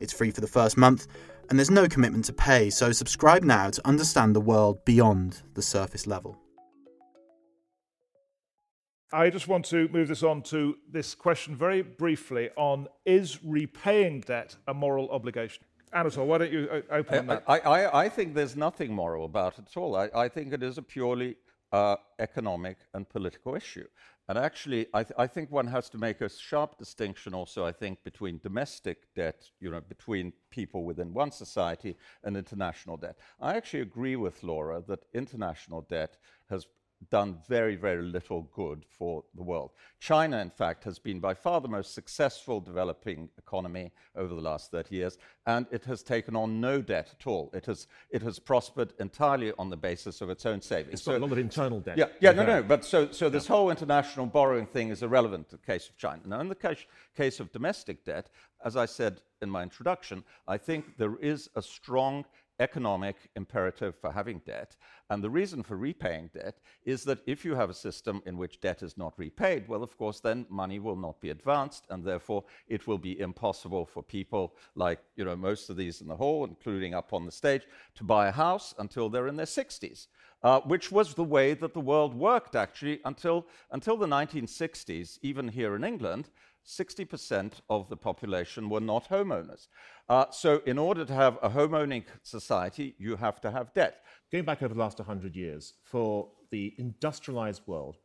It's 0.00 0.12
free 0.12 0.30
for 0.30 0.40
the 0.40 0.46
first 0.46 0.76
month, 0.76 1.06
and 1.48 1.58
there's 1.58 1.70
no 1.70 1.88
commitment 1.88 2.24
to 2.26 2.32
pay, 2.32 2.70
so 2.70 2.92
subscribe 2.92 3.42
now 3.42 3.70
to 3.70 3.86
understand 3.86 4.34
the 4.34 4.40
world 4.40 4.84
beyond 4.84 5.42
the 5.54 5.62
surface 5.62 6.06
level. 6.06 6.38
I 9.12 9.30
just 9.30 9.46
want 9.46 9.64
to 9.66 9.88
move 9.88 10.08
this 10.08 10.22
on 10.22 10.42
to 10.42 10.76
this 10.90 11.14
question 11.14 11.54
very 11.54 11.82
briefly 11.82 12.50
on 12.56 12.88
is 13.04 13.42
repaying 13.44 14.22
debt 14.22 14.56
a 14.66 14.74
moral 14.74 15.08
obligation? 15.10 15.64
Anatole, 15.92 16.26
why 16.26 16.38
don't 16.38 16.52
you 16.52 16.68
uh, 16.70 16.80
open 16.90 17.20
on 17.20 17.26
that? 17.28 17.44
I, 17.46 17.58
I, 17.60 18.04
I 18.04 18.08
think 18.08 18.34
there's 18.34 18.56
nothing 18.56 18.92
moral 18.92 19.24
about 19.24 19.58
it 19.58 19.66
at 19.70 19.76
all. 19.76 19.96
I, 19.96 20.10
I 20.14 20.28
think 20.28 20.52
it 20.52 20.62
is 20.62 20.76
a 20.76 20.82
purely 20.82 21.36
uh, 21.72 21.96
economic 22.18 22.78
and 22.94 23.08
political 23.08 23.54
issue. 23.54 23.86
And 24.28 24.38
actually, 24.38 24.86
I, 24.92 25.04
th- 25.04 25.14
I 25.18 25.26
think 25.26 25.52
one 25.52 25.68
has 25.68 25.88
to 25.90 25.98
make 25.98 26.20
a 26.20 26.28
sharp 26.28 26.78
distinction 26.78 27.32
also, 27.32 27.64
I 27.64 27.72
think, 27.72 28.02
between 28.02 28.40
domestic 28.42 29.14
debt, 29.14 29.48
you 29.60 29.70
know, 29.70 29.80
between 29.80 30.32
people 30.50 30.84
within 30.84 31.14
one 31.14 31.30
society 31.30 31.96
and 32.24 32.36
international 32.36 32.96
debt. 32.96 33.16
I 33.40 33.56
actually 33.56 33.82
agree 33.82 34.16
with 34.16 34.42
Laura 34.42 34.82
that 34.88 35.04
international 35.14 35.82
debt 35.82 36.16
has 36.50 36.66
done 37.10 37.38
very, 37.48 37.76
very 37.76 38.02
little 38.02 38.42
good 38.54 38.84
for 38.88 39.22
the 39.34 39.42
world. 39.42 39.70
China, 40.00 40.38
in 40.38 40.50
fact, 40.50 40.84
has 40.84 40.98
been 40.98 41.20
by 41.20 41.34
far 41.34 41.60
the 41.60 41.68
most 41.68 41.94
successful 41.94 42.60
developing 42.60 43.28
economy 43.38 43.92
over 44.16 44.34
the 44.34 44.40
last 44.40 44.70
30 44.70 44.94
years, 44.94 45.18
and 45.46 45.66
it 45.70 45.84
has 45.84 46.02
taken 46.02 46.34
on 46.34 46.60
no 46.60 46.80
debt 46.80 47.14
at 47.18 47.26
all. 47.26 47.50
It 47.54 47.66
has, 47.66 47.86
it 48.10 48.22
has 48.22 48.38
prospered 48.38 48.92
entirely 48.98 49.52
on 49.58 49.70
the 49.70 49.76
basis 49.76 50.20
of 50.20 50.30
its 50.30 50.46
own 50.46 50.60
savings. 50.60 50.94
It's 50.94 51.04
got 51.04 51.16
a 51.16 51.18
lot 51.18 51.32
of 51.32 51.38
internal 51.38 51.80
debt. 51.80 51.98
Yeah, 51.98 52.06
yeah, 52.20 52.32
no, 52.32 52.42
Okay. 52.42 52.52
no. 52.52 52.62
But 52.62 52.84
so, 52.84 53.10
so 53.10 53.28
this 53.28 53.46
whole 53.46 53.70
international 53.70 54.26
borrowing 54.26 54.66
thing 54.66 54.88
is 54.88 55.02
irrelevant 55.02 55.48
in 55.52 55.58
the 55.60 55.66
case 55.72 55.88
of 55.88 55.96
China. 55.96 56.22
Now, 56.26 56.40
in 56.40 56.48
the 56.48 56.54
case, 56.54 56.84
case 57.16 57.40
of 57.40 57.52
domestic 57.52 58.04
debt, 58.04 58.30
as 58.64 58.76
I 58.76 58.86
said 58.86 59.20
in 59.42 59.50
my 59.50 59.62
introduction, 59.62 60.24
I 60.48 60.56
think 60.56 60.96
there 60.96 61.16
is 61.20 61.50
a 61.54 61.62
strong 61.62 62.24
economic 62.60 63.16
imperative 63.36 63.94
for 63.96 64.12
having 64.12 64.40
debt. 64.46 64.76
And 65.10 65.22
the 65.22 65.30
reason 65.30 65.62
for 65.62 65.76
repaying 65.76 66.30
debt 66.34 66.58
is 66.84 67.04
that 67.04 67.20
if 67.26 67.44
you 67.44 67.54
have 67.54 67.70
a 67.70 67.74
system 67.74 68.22
in 68.26 68.36
which 68.36 68.60
debt 68.60 68.82
is 68.82 68.96
not 68.96 69.14
repaid, 69.18 69.68
well, 69.68 69.82
of 69.82 69.96
course, 69.96 70.20
then 70.20 70.46
money 70.48 70.78
will 70.78 70.96
not 70.96 71.20
be 71.20 71.30
advanced, 71.30 71.86
and 71.90 72.04
therefore 72.04 72.44
it 72.66 72.86
will 72.86 72.98
be 72.98 73.20
impossible 73.20 73.86
for 73.86 74.02
people 74.02 74.56
like, 74.74 75.00
you 75.16 75.24
know, 75.24 75.36
most 75.36 75.70
of 75.70 75.76
these 75.76 76.00
in 76.00 76.08
the 76.08 76.16
hall, 76.16 76.44
including 76.44 76.94
up 76.94 77.12
on 77.12 77.24
the 77.24 77.32
stage, 77.32 77.66
to 77.94 78.04
buy 78.04 78.28
a 78.28 78.32
house 78.32 78.74
until 78.78 79.08
they're 79.08 79.28
in 79.28 79.36
their 79.36 79.46
60s. 79.46 80.08
Uh, 80.42 80.60
which 80.60 80.92
was 80.92 81.14
the 81.14 81.24
way 81.24 81.54
that 81.54 81.72
the 81.72 81.80
world 81.80 82.14
worked 82.14 82.54
actually 82.54 83.00
until, 83.04 83.46
until 83.70 83.96
the 83.96 84.06
1960s, 84.06 85.18
even 85.22 85.48
here 85.48 85.74
in 85.74 85.82
England. 85.82 86.28
60% 86.66 87.52
of 87.70 87.88
the 87.88 87.96
population 87.96 88.68
were 88.68 88.80
not 88.80 89.08
homeowners. 89.08 89.68
Uh, 90.08 90.26
so, 90.30 90.60
in 90.66 90.78
order 90.78 91.04
to 91.04 91.14
have 91.14 91.38
a 91.42 91.50
homeowning 91.50 92.04
society, 92.22 92.94
you 92.98 93.16
have 93.16 93.40
to 93.40 93.50
have 93.50 93.72
debt. 93.74 94.02
Going 94.32 94.44
back 94.44 94.62
over 94.62 94.74
the 94.74 94.80
last 94.80 94.98
100 94.98 95.36
years, 95.36 95.74
for 95.84 96.28
the 96.50 96.74
industrialized 96.78 97.62
world, 97.66 97.96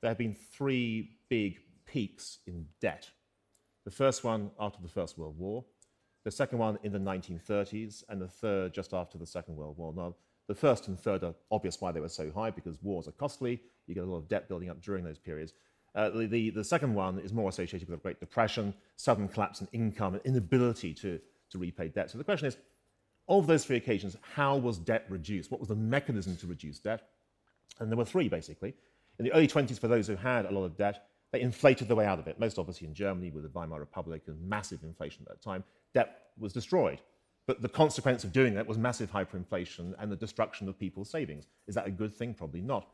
there 0.00 0.10
have 0.10 0.18
been 0.18 0.34
three 0.34 1.18
big 1.28 1.58
peaks 1.84 2.38
in 2.46 2.66
debt. 2.80 3.10
The 3.84 3.90
first 3.90 4.24
one 4.24 4.50
after 4.58 4.80
the 4.82 4.88
First 4.88 5.18
World 5.18 5.38
War, 5.38 5.64
the 6.24 6.30
second 6.30 6.58
one 6.58 6.78
in 6.82 6.92
the 6.92 6.98
1930s, 6.98 8.04
and 8.08 8.20
the 8.20 8.28
third 8.28 8.74
just 8.74 8.92
after 8.92 9.18
the 9.18 9.26
Second 9.26 9.56
World 9.56 9.76
War. 9.76 9.92
Now, 9.94 10.14
the 10.46 10.54
first 10.54 10.88
and 10.88 10.98
third 10.98 11.24
are 11.24 11.34
obvious 11.50 11.80
why 11.80 11.92
they 11.92 12.00
were 12.00 12.08
so 12.08 12.30
high 12.30 12.50
because 12.50 12.82
wars 12.82 13.06
are 13.06 13.12
costly. 13.12 13.60
You 13.86 13.94
get 13.94 14.04
a 14.04 14.06
lot 14.06 14.18
of 14.18 14.28
debt 14.28 14.48
building 14.48 14.70
up 14.70 14.80
during 14.80 15.04
those 15.04 15.18
periods. 15.18 15.52
Uh, 15.94 16.10
the, 16.10 16.50
the, 16.50 16.64
second 16.64 16.94
one 16.94 17.18
is 17.18 17.32
more 17.32 17.48
associated 17.48 17.88
with 17.88 17.98
the 17.98 18.02
Great 18.02 18.20
Depression, 18.20 18.74
sudden 18.96 19.26
collapse 19.26 19.60
in 19.60 19.68
income, 19.72 20.14
and 20.14 20.22
inability 20.24 20.94
to, 20.94 21.18
to 21.50 21.58
repay 21.58 21.88
debt. 21.88 22.10
So 22.10 22.18
the 22.18 22.24
question 22.24 22.46
is 22.46 22.56
of 23.28 23.46
those 23.46 23.64
three 23.64 23.76
occasions, 23.76 24.16
how 24.34 24.56
was 24.56 24.78
debt 24.78 25.04
reduced? 25.08 25.50
What 25.50 25.60
was 25.60 25.68
the 25.68 25.76
mechanism 25.76 26.36
to 26.38 26.46
reduce 26.46 26.78
debt? 26.78 27.02
And 27.78 27.90
there 27.90 27.98
were 27.98 28.04
three, 28.04 28.28
basically. 28.28 28.74
In 29.18 29.24
the 29.24 29.32
early 29.32 29.48
20s, 29.48 29.78
for 29.78 29.88
those 29.88 30.06
who 30.06 30.16
had 30.16 30.46
a 30.46 30.50
lot 30.50 30.64
of 30.64 30.76
debt, 30.76 31.08
they 31.32 31.40
inflated 31.40 31.88
their 31.88 31.96
way 31.96 32.06
out 32.06 32.18
of 32.18 32.26
it. 32.26 32.40
Most 32.40 32.58
obviously 32.58 32.86
in 32.86 32.94
Germany 32.94 33.30
with 33.30 33.42
the 33.42 33.50
Weimar 33.50 33.80
Republic 33.80 34.22
and 34.28 34.48
massive 34.48 34.82
inflation 34.82 35.26
at 35.26 35.28
that 35.28 35.42
time. 35.42 35.62
Debt 35.92 36.28
was 36.38 36.52
destroyed. 36.52 37.00
But 37.46 37.62
the 37.62 37.68
consequence 37.68 38.24
of 38.24 38.32
doing 38.32 38.54
that 38.54 38.66
was 38.66 38.78
massive 38.78 39.10
hyperinflation 39.10 39.94
and 39.98 40.12
the 40.12 40.16
destruction 40.16 40.68
of 40.68 40.78
people's 40.78 41.10
savings. 41.10 41.46
Is 41.66 41.74
that 41.74 41.86
a 41.86 41.90
good 41.90 42.14
thing? 42.14 42.34
Probably 42.34 42.60
not. 42.60 42.88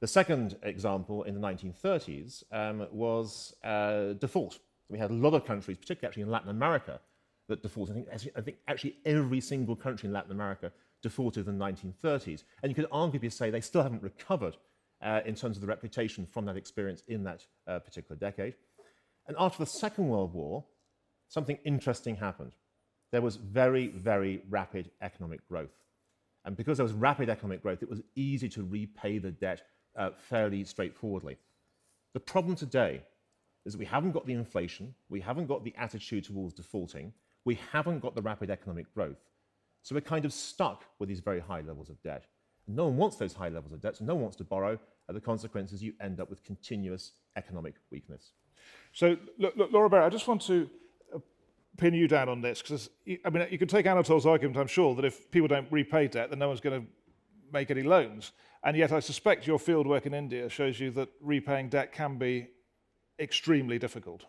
The 0.00 0.06
second 0.06 0.56
example 0.62 1.24
in 1.24 1.34
the 1.34 1.40
1930s 1.40 2.42
um, 2.52 2.86
was 2.90 3.54
uh, 3.62 4.14
default. 4.14 4.58
We 4.88 4.98
had 4.98 5.10
a 5.10 5.14
lot 5.14 5.34
of 5.34 5.44
countries, 5.44 5.76
particularly 5.76 6.08
actually 6.08 6.22
in 6.22 6.30
Latin 6.30 6.48
America, 6.48 7.00
that 7.48 7.62
defaulted. 7.62 7.94
I 7.94 7.98
think, 7.98 8.08
actually, 8.12 8.32
I 8.36 8.40
think 8.40 8.56
actually 8.66 8.96
every 9.04 9.40
single 9.40 9.76
country 9.76 10.06
in 10.06 10.12
Latin 10.14 10.32
America 10.32 10.72
defaulted 11.02 11.46
in 11.46 11.58
the 11.58 11.64
1930s. 11.64 12.44
And 12.62 12.70
you 12.70 12.74
could 12.74 12.90
arguably 12.90 13.30
say 13.30 13.50
they 13.50 13.60
still 13.60 13.82
haven't 13.82 14.02
recovered 14.02 14.56
uh, 15.02 15.20
in 15.26 15.34
terms 15.34 15.56
of 15.56 15.60
the 15.60 15.66
reputation 15.66 16.26
from 16.26 16.46
that 16.46 16.56
experience 16.56 17.02
in 17.06 17.22
that 17.24 17.44
uh, 17.66 17.78
particular 17.78 18.18
decade. 18.18 18.54
And 19.26 19.36
after 19.38 19.62
the 19.62 19.70
Second 19.70 20.08
World 20.08 20.32
War, 20.32 20.64
something 21.28 21.58
interesting 21.64 22.16
happened. 22.16 22.52
There 23.12 23.20
was 23.20 23.36
very, 23.36 23.88
very 23.88 24.42
rapid 24.48 24.90
economic 25.02 25.46
growth. 25.46 25.76
And 26.44 26.56
because 26.56 26.78
there 26.78 26.84
was 26.84 26.94
rapid 26.94 27.28
economic 27.28 27.62
growth, 27.62 27.82
it 27.82 27.90
was 27.90 28.02
easy 28.14 28.48
to 28.50 28.62
repay 28.62 29.18
the 29.18 29.30
debt 29.30 29.62
uh, 29.96 30.10
fairly 30.16 30.64
straightforwardly. 30.64 31.36
The 32.12 32.20
problem 32.20 32.56
today 32.56 33.02
is 33.64 33.72
that 33.72 33.78
we 33.78 33.86
haven't 33.86 34.12
got 34.12 34.26
the 34.26 34.32
inflation, 34.32 34.94
we 35.08 35.20
haven't 35.20 35.46
got 35.46 35.64
the 35.64 35.74
attitude 35.76 36.24
towards 36.24 36.54
defaulting, 36.54 37.12
we 37.44 37.58
haven't 37.72 38.00
got 38.00 38.14
the 38.14 38.22
rapid 38.22 38.50
economic 38.50 38.92
growth. 38.94 39.20
So 39.82 39.94
we're 39.94 40.00
kind 40.02 40.24
of 40.24 40.32
stuck 40.32 40.84
with 40.98 41.08
these 41.08 41.20
very 41.20 41.40
high 41.40 41.62
levels 41.62 41.88
of 41.88 42.02
debt. 42.02 42.26
No 42.66 42.86
one 42.86 42.96
wants 42.96 43.16
those 43.16 43.32
high 43.32 43.48
levels 43.48 43.72
of 43.72 43.80
debt, 43.80 43.96
so 43.96 44.04
no 44.04 44.14
one 44.14 44.22
wants 44.22 44.36
to 44.36 44.44
borrow. 44.44 44.78
And 45.08 45.16
the 45.16 45.20
consequence 45.20 45.72
is 45.72 45.82
you 45.82 45.94
end 46.00 46.20
up 46.20 46.30
with 46.30 46.44
continuous 46.44 47.12
economic 47.36 47.74
weakness. 47.90 48.32
So, 48.92 49.16
look, 49.38 49.56
look, 49.56 49.72
Laura 49.72 49.88
Berry, 49.88 50.04
I 50.04 50.08
just 50.08 50.28
want 50.28 50.42
to 50.42 50.68
uh, 51.14 51.18
pin 51.76 51.94
you 51.94 52.06
down 52.06 52.28
on 52.28 52.40
this 52.40 52.62
because 52.62 52.90
I 53.24 53.30
mean 53.30 53.46
you 53.50 53.58
can 53.58 53.68
take 53.68 53.86
Anatole's 53.86 54.26
argument. 54.26 54.56
I'm 54.58 54.66
sure 54.66 54.94
that 54.94 55.04
if 55.04 55.30
people 55.30 55.48
don't 55.48 55.66
repay 55.70 56.06
debt, 56.08 56.30
then 56.30 56.38
no 56.38 56.48
one's 56.48 56.60
going 56.60 56.82
to 56.82 56.86
make 57.52 57.70
any 57.70 57.82
loans. 57.82 58.32
And 58.62 58.76
yet, 58.76 58.92
I 58.92 59.00
suspect 59.00 59.46
your 59.46 59.58
fieldwork 59.58 60.06
in 60.06 60.14
India 60.14 60.48
shows 60.48 60.78
you 60.78 60.90
that 60.92 61.08
repaying 61.20 61.70
debt 61.70 61.92
can 61.92 62.18
be 62.18 62.48
extremely 63.18 63.78
difficult. 63.78 64.24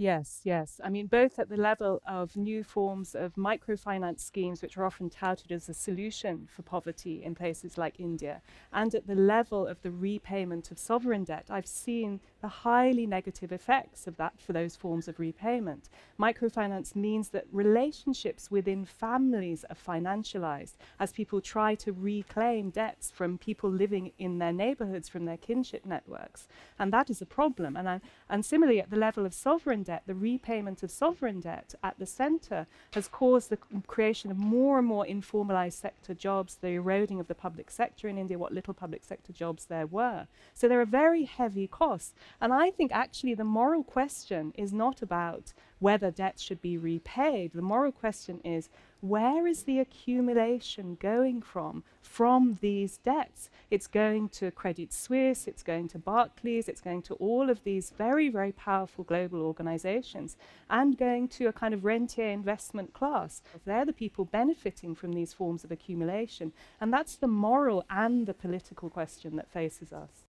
Yes, 0.00 0.40
yes. 0.44 0.80
I 0.82 0.88
mean, 0.88 1.08
both 1.08 1.38
at 1.38 1.50
the 1.50 1.58
level 1.58 2.00
of 2.06 2.34
new 2.34 2.64
forms 2.64 3.14
of 3.14 3.34
microfinance 3.34 4.20
schemes, 4.20 4.62
which 4.62 4.78
are 4.78 4.86
often 4.86 5.10
touted 5.10 5.52
as 5.52 5.68
a 5.68 5.74
solution 5.74 6.48
for 6.50 6.62
poverty 6.62 7.22
in 7.22 7.34
places 7.34 7.76
like 7.76 8.00
India, 8.00 8.40
and 8.72 8.94
at 8.94 9.06
the 9.06 9.14
level 9.14 9.66
of 9.66 9.82
the 9.82 9.90
repayment 9.90 10.70
of 10.70 10.78
sovereign 10.78 11.24
debt, 11.24 11.48
I've 11.50 11.66
seen 11.66 12.20
the 12.40 12.48
highly 12.48 13.06
negative 13.06 13.52
effects 13.52 14.06
of 14.06 14.16
that 14.16 14.40
for 14.40 14.54
those 14.54 14.74
forms 14.74 15.06
of 15.06 15.20
repayment. 15.20 15.90
Microfinance 16.18 16.96
means 16.96 17.28
that 17.28 17.44
relationships 17.52 18.50
within 18.50 18.86
families 18.86 19.66
are 19.68 19.76
financialized 19.76 20.76
as 20.98 21.12
people 21.12 21.42
try 21.42 21.74
to 21.74 21.92
reclaim 21.92 22.70
debts 22.70 23.10
from 23.10 23.36
people 23.36 23.68
living 23.70 24.12
in 24.16 24.38
their 24.38 24.54
neighborhoods, 24.54 25.10
from 25.10 25.26
their 25.26 25.36
kinship 25.36 25.84
networks. 25.84 26.48
And 26.78 26.90
that 26.90 27.10
is 27.10 27.20
a 27.20 27.26
problem. 27.26 27.76
And, 27.76 27.86
I, 27.86 28.00
and 28.30 28.44
similarly, 28.44 28.80
at 28.80 28.90
the 28.90 28.96
level 28.96 29.26
of 29.26 29.34
sovereign 29.34 29.82
debt, 29.82 30.04
the 30.06 30.14
repayment 30.14 30.82
of 30.82 30.90
sovereign 30.90 31.40
debt 31.40 31.74
at 31.82 31.98
the 31.98 32.06
center 32.06 32.66
has 32.92 33.08
caused 33.08 33.50
the 33.50 33.58
creation 33.86 34.30
of 34.30 34.38
more 34.38 34.78
and 34.78 34.86
more 34.86 35.04
informalized 35.04 35.72
sector 35.80 36.14
jobs, 36.14 36.56
the 36.60 36.68
eroding 36.68 37.18
of 37.18 37.26
the 37.26 37.34
public 37.34 37.70
sector 37.70 38.08
in 38.08 38.16
India, 38.16 38.38
what 38.38 38.52
little 38.52 38.72
public 38.72 39.02
sector 39.02 39.32
jobs 39.32 39.66
there 39.66 39.86
were. 39.86 40.28
So 40.54 40.68
there 40.68 40.80
are 40.80 40.86
very 40.86 41.24
heavy 41.24 41.66
costs. 41.66 42.14
And 42.40 42.52
I 42.52 42.70
think 42.70 42.92
actually 42.92 43.34
the 43.34 43.44
moral 43.44 43.82
question 43.82 44.52
is 44.56 44.72
not 44.72 45.02
about 45.02 45.52
whether 45.80 46.10
debts 46.10 46.42
should 46.42 46.62
be 46.62 46.78
repaid. 46.78 47.52
The 47.52 47.62
moral 47.62 47.90
question 47.90 48.40
is 48.44 48.68
where 49.00 49.46
is 49.46 49.62
the 49.62 49.78
accumulation 49.78 50.98
going 51.00 51.40
from 51.40 51.84
from 52.02 52.58
these 52.60 52.98
debts? 52.98 53.48
It's 53.70 53.86
going 53.86 54.28
to 54.30 54.50
Credit 54.50 54.92
Suisse, 54.92 55.48
it's 55.48 55.62
going 55.62 55.88
to 55.88 55.98
Barclays, 55.98 56.68
it's 56.68 56.82
going 56.82 57.02
to 57.02 57.14
all 57.14 57.48
of 57.48 57.64
these 57.64 57.90
very, 57.96 58.28
very 58.28 58.52
powerful 58.52 59.04
global 59.04 59.40
organizations 59.40 60.36
and 60.68 60.98
going 60.98 61.28
to 61.28 61.46
a 61.46 61.52
kind 61.52 61.72
of 61.72 61.84
rentier 61.84 62.28
investment 62.28 62.92
class. 62.92 63.40
They're 63.64 63.86
the 63.86 63.92
people 63.94 64.26
benefiting 64.26 64.94
from 64.94 65.14
these 65.14 65.32
forms 65.32 65.64
of 65.64 65.72
accumulation. 65.72 66.52
And 66.78 66.92
that's 66.92 67.16
the 67.16 67.26
moral 67.26 67.84
and 67.88 68.26
the 68.26 68.34
political 68.34 68.90
question 68.90 69.36
that 69.36 69.50
faces 69.50 69.92
us. 69.94 70.29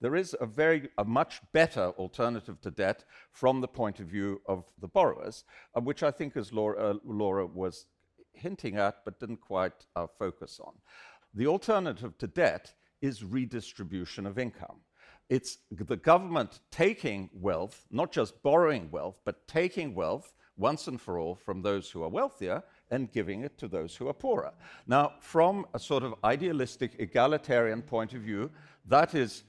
There 0.00 0.16
is 0.16 0.36
a 0.40 0.46
very 0.46 0.88
a 0.96 1.04
much 1.04 1.40
better 1.52 1.90
alternative 1.98 2.60
to 2.60 2.70
debt 2.70 3.04
from 3.32 3.60
the 3.60 3.68
point 3.68 4.00
of 4.00 4.06
view 4.06 4.40
of 4.46 4.64
the 4.80 4.88
borrowers, 4.88 5.44
uh, 5.74 5.80
which 5.80 6.02
I 6.02 6.10
think, 6.10 6.36
as 6.36 6.52
Laura, 6.52 6.90
uh, 6.90 6.94
Laura, 7.04 7.46
was 7.46 7.86
hinting 8.32 8.76
at 8.76 9.04
but 9.04 9.18
didn't 9.18 9.40
quite 9.40 9.86
uh, 9.96 10.06
focus 10.18 10.60
on. 10.62 10.74
The 11.34 11.46
alternative 11.46 12.16
to 12.18 12.26
debt 12.26 12.74
is 13.00 13.24
redistribution 13.24 14.26
of 14.26 14.38
income. 14.38 14.80
It's 15.28 15.58
the 15.70 15.96
government 15.96 16.60
taking 16.70 17.28
wealth, 17.34 17.86
not 17.90 18.12
just 18.12 18.42
borrowing 18.42 18.90
wealth, 18.90 19.20
but 19.24 19.46
taking 19.46 19.94
wealth 19.94 20.34
once 20.56 20.88
and 20.88 21.00
for 21.00 21.18
all 21.18 21.34
from 21.34 21.62
those 21.62 21.90
who 21.90 22.02
are 22.02 22.08
wealthier 22.08 22.62
and 22.90 23.12
giving 23.12 23.42
it 23.42 23.58
to 23.58 23.68
those 23.68 23.94
who 23.94 24.08
are 24.08 24.14
poorer. 24.14 24.52
Now, 24.86 25.12
from 25.20 25.66
a 25.74 25.78
sort 25.78 26.02
of 26.02 26.14
idealistic 26.24 26.96
egalitarian 26.98 27.82
point 27.82 28.14
of 28.14 28.22
view, 28.22 28.50
that 28.86 29.14
is 29.14 29.44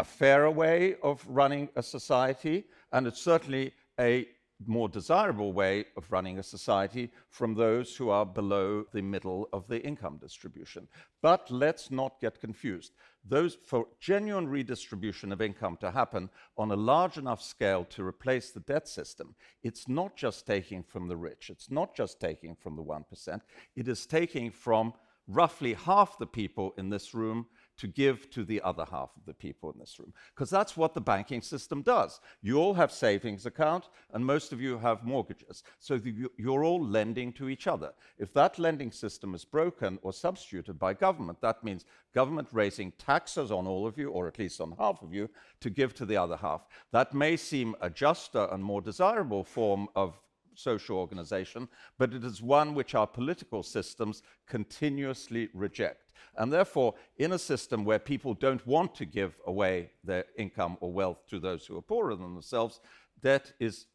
a 0.00 0.04
fairer 0.04 0.50
way 0.50 0.96
of 1.02 1.22
running 1.28 1.68
a 1.76 1.82
society, 1.82 2.64
and 2.92 3.06
it's 3.06 3.20
certainly 3.20 3.70
a 4.00 4.26
more 4.66 4.88
desirable 4.88 5.52
way 5.52 5.84
of 5.94 6.10
running 6.10 6.38
a 6.38 6.42
society 6.42 7.10
from 7.28 7.54
those 7.54 7.94
who 7.94 8.08
are 8.08 8.24
below 8.24 8.82
the 8.94 9.02
middle 9.02 9.46
of 9.52 9.66
the 9.68 9.78
income 9.82 10.16
distribution. 10.16 10.88
But 11.20 11.50
let's 11.50 11.90
not 11.90 12.18
get 12.18 12.40
confused. 12.40 12.92
Those, 13.26 13.58
for 13.62 13.88
genuine 14.00 14.48
redistribution 14.48 15.32
of 15.32 15.42
income 15.42 15.76
to 15.82 15.90
happen 15.90 16.30
on 16.56 16.70
a 16.70 16.76
large 16.76 17.18
enough 17.18 17.42
scale 17.42 17.84
to 17.90 18.02
replace 18.02 18.52
the 18.52 18.60
debt 18.60 18.88
system, 18.88 19.34
it's 19.62 19.86
not 19.86 20.16
just 20.16 20.46
taking 20.46 20.82
from 20.82 21.08
the 21.08 21.16
rich, 21.16 21.50
it's 21.50 21.70
not 21.70 21.94
just 21.94 22.20
taking 22.20 22.54
from 22.54 22.74
the 22.74 22.82
1%, 22.82 23.40
it 23.76 23.86
is 23.86 24.06
taking 24.06 24.50
from 24.50 24.94
roughly 25.28 25.74
half 25.74 26.18
the 26.18 26.26
people 26.26 26.72
in 26.78 26.88
this 26.88 27.12
room 27.12 27.46
to 27.80 27.86
give 27.86 28.28
to 28.28 28.44
the 28.44 28.60
other 28.60 28.84
half 28.90 29.08
of 29.16 29.24
the 29.24 29.32
people 29.32 29.72
in 29.72 29.78
this 29.78 29.98
room. 29.98 30.12
Because 30.34 30.50
that's 30.50 30.76
what 30.76 30.92
the 30.92 31.00
banking 31.00 31.40
system 31.40 31.80
does. 31.80 32.20
You 32.42 32.58
all 32.58 32.74
have 32.74 32.92
savings 32.92 33.46
account, 33.46 33.88
and 34.12 34.24
most 34.24 34.52
of 34.52 34.60
you 34.60 34.78
have 34.78 35.02
mortgages. 35.02 35.62
So 35.78 35.98
you're 36.36 36.62
all 36.62 36.84
lending 36.84 37.32
to 37.34 37.48
each 37.48 37.66
other. 37.66 37.92
If 38.18 38.34
that 38.34 38.58
lending 38.58 38.92
system 38.92 39.34
is 39.34 39.46
broken 39.46 39.98
or 40.02 40.12
substituted 40.12 40.78
by 40.78 40.92
government, 40.92 41.40
that 41.40 41.64
means 41.64 41.86
government 42.14 42.48
raising 42.52 42.92
taxes 42.98 43.50
on 43.50 43.66
all 43.66 43.86
of 43.86 43.96
you, 43.96 44.10
or 44.10 44.28
at 44.28 44.38
least 44.38 44.60
on 44.60 44.74
half 44.78 45.00
of 45.00 45.14
you, 45.14 45.30
to 45.60 45.70
give 45.70 45.94
to 45.94 46.04
the 46.04 46.18
other 46.18 46.36
half. 46.36 46.66
That 46.92 47.14
may 47.14 47.38
seem 47.38 47.74
a 47.80 47.88
juster 47.88 48.46
and 48.52 48.62
more 48.62 48.82
desirable 48.82 49.42
form 49.42 49.88
of 49.96 50.20
social 50.54 50.98
organization, 50.98 51.66
but 51.96 52.12
it 52.12 52.24
is 52.24 52.42
one 52.42 52.74
which 52.74 52.94
our 52.94 53.06
political 53.06 53.62
systems 53.62 54.22
continuously 54.46 55.48
reject. 55.54 56.09
And 56.36 56.52
therefore, 56.52 56.94
in 57.18 57.32
a 57.32 57.38
system 57.38 57.84
where 57.84 57.98
people 57.98 58.34
don't 58.34 58.64
want 58.66 58.94
to 58.96 59.04
give 59.04 59.36
away 59.46 59.90
their 60.04 60.24
income 60.36 60.76
or 60.80 60.92
wealth 60.92 61.26
to 61.28 61.38
those 61.38 61.66
who 61.66 61.76
are 61.76 61.82
poorer 61.82 62.14
than 62.14 62.34
themselves, 62.34 62.80
debt 63.20 63.52
is 63.60 63.86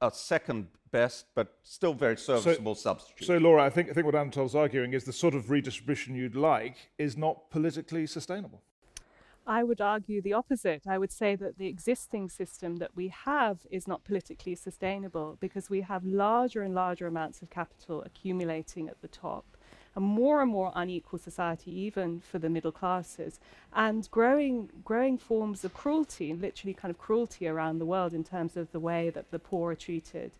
a 0.00 0.10
second 0.10 0.68
best, 0.90 1.26
but 1.34 1.56
still 1.62 1.94
very 1.94 2.16
serviceable 2.16 2.74
so, 2.74 2.90
substitute. 2.90 3.26
So, 3.26 3.38
Laura, 3.38 3.62
I 3.62 3.70
think, 3.70 3.90
I 3.90 3.92
think 3.92 4.06
what 4.06 4.14
Anatole's 4.14 4.54
arguing 4.54 4.94
is 4.94 5.04
the 5.04 5.12
sort 5.12 5.34
of 5.34 5.50
redistribution 5.50 6.14
you'd 6.14 6.34
like 6.34 6.76
is 6.98 7.16
not 7.16 7.50
politically 7.50 8.06
sustainable. 8.06 8.62
I 9.46 9.62
would 9.62 9.80
argue 9.80 10.22
the 10.22 10.32
opposite. 10.32 10.86
I 10.86 10.98
would 10.98 11.10
say 11.10 11.34
that 11.34 11.58
the 11.58 11.66
existing 11.66 12.28
system 12.28 12.76
that 12.76 12.94
we 12.94 13.08
have 13.08 13.66
is 13.70 13.88
not 13.88 14.04
politically 14.04 14.54
sustainable 14.54 15.38
because 15.40 15.70
we 15.70 15.80
have 15.80 16.04
larger 16.04 16.62
and 16.62 16.74
larger 16.74 17.06
amounts 17.06 17.42
of 17.42 17.50
capital 17.50 18.02
accumulating 18.02 18.88
at 18.88 19.00
the 19.00 19.08
top 19.08 19.56
a 19.96 20.00
more 20.00 20.40
and 20.40 20.50
more 20.50 20.72
unequal 20.74 21.18
society, 21.18 21.70
even 21.70 22.20
for 22.20 22.38
the 22.38 22.48
middle 22.48 22.72
classes, 22.72 23.40
and 23.74 24.08
growing, 24.10 24.70
growing 24.84 25.18
forms 25.18 25.64
of 25.64 25.74
cruelty, 25.74 26.32
literally 26.32 26.74
kind 26.74 26.90
of 26.90 26.98
cruelty 26.98 27.48
around 27.48 27.78
the 27.78 27.86
world 27.86 28.14
in 28.14 28.24
terms 28.24 28.56
of 28.56 28.70
the 28.72 28.80
way 28.80 29.10
that 29.10 29.30
the 29.30 29.38
poor 29.38 29.72
are 29.72 29.76
treated. 29.76 30.32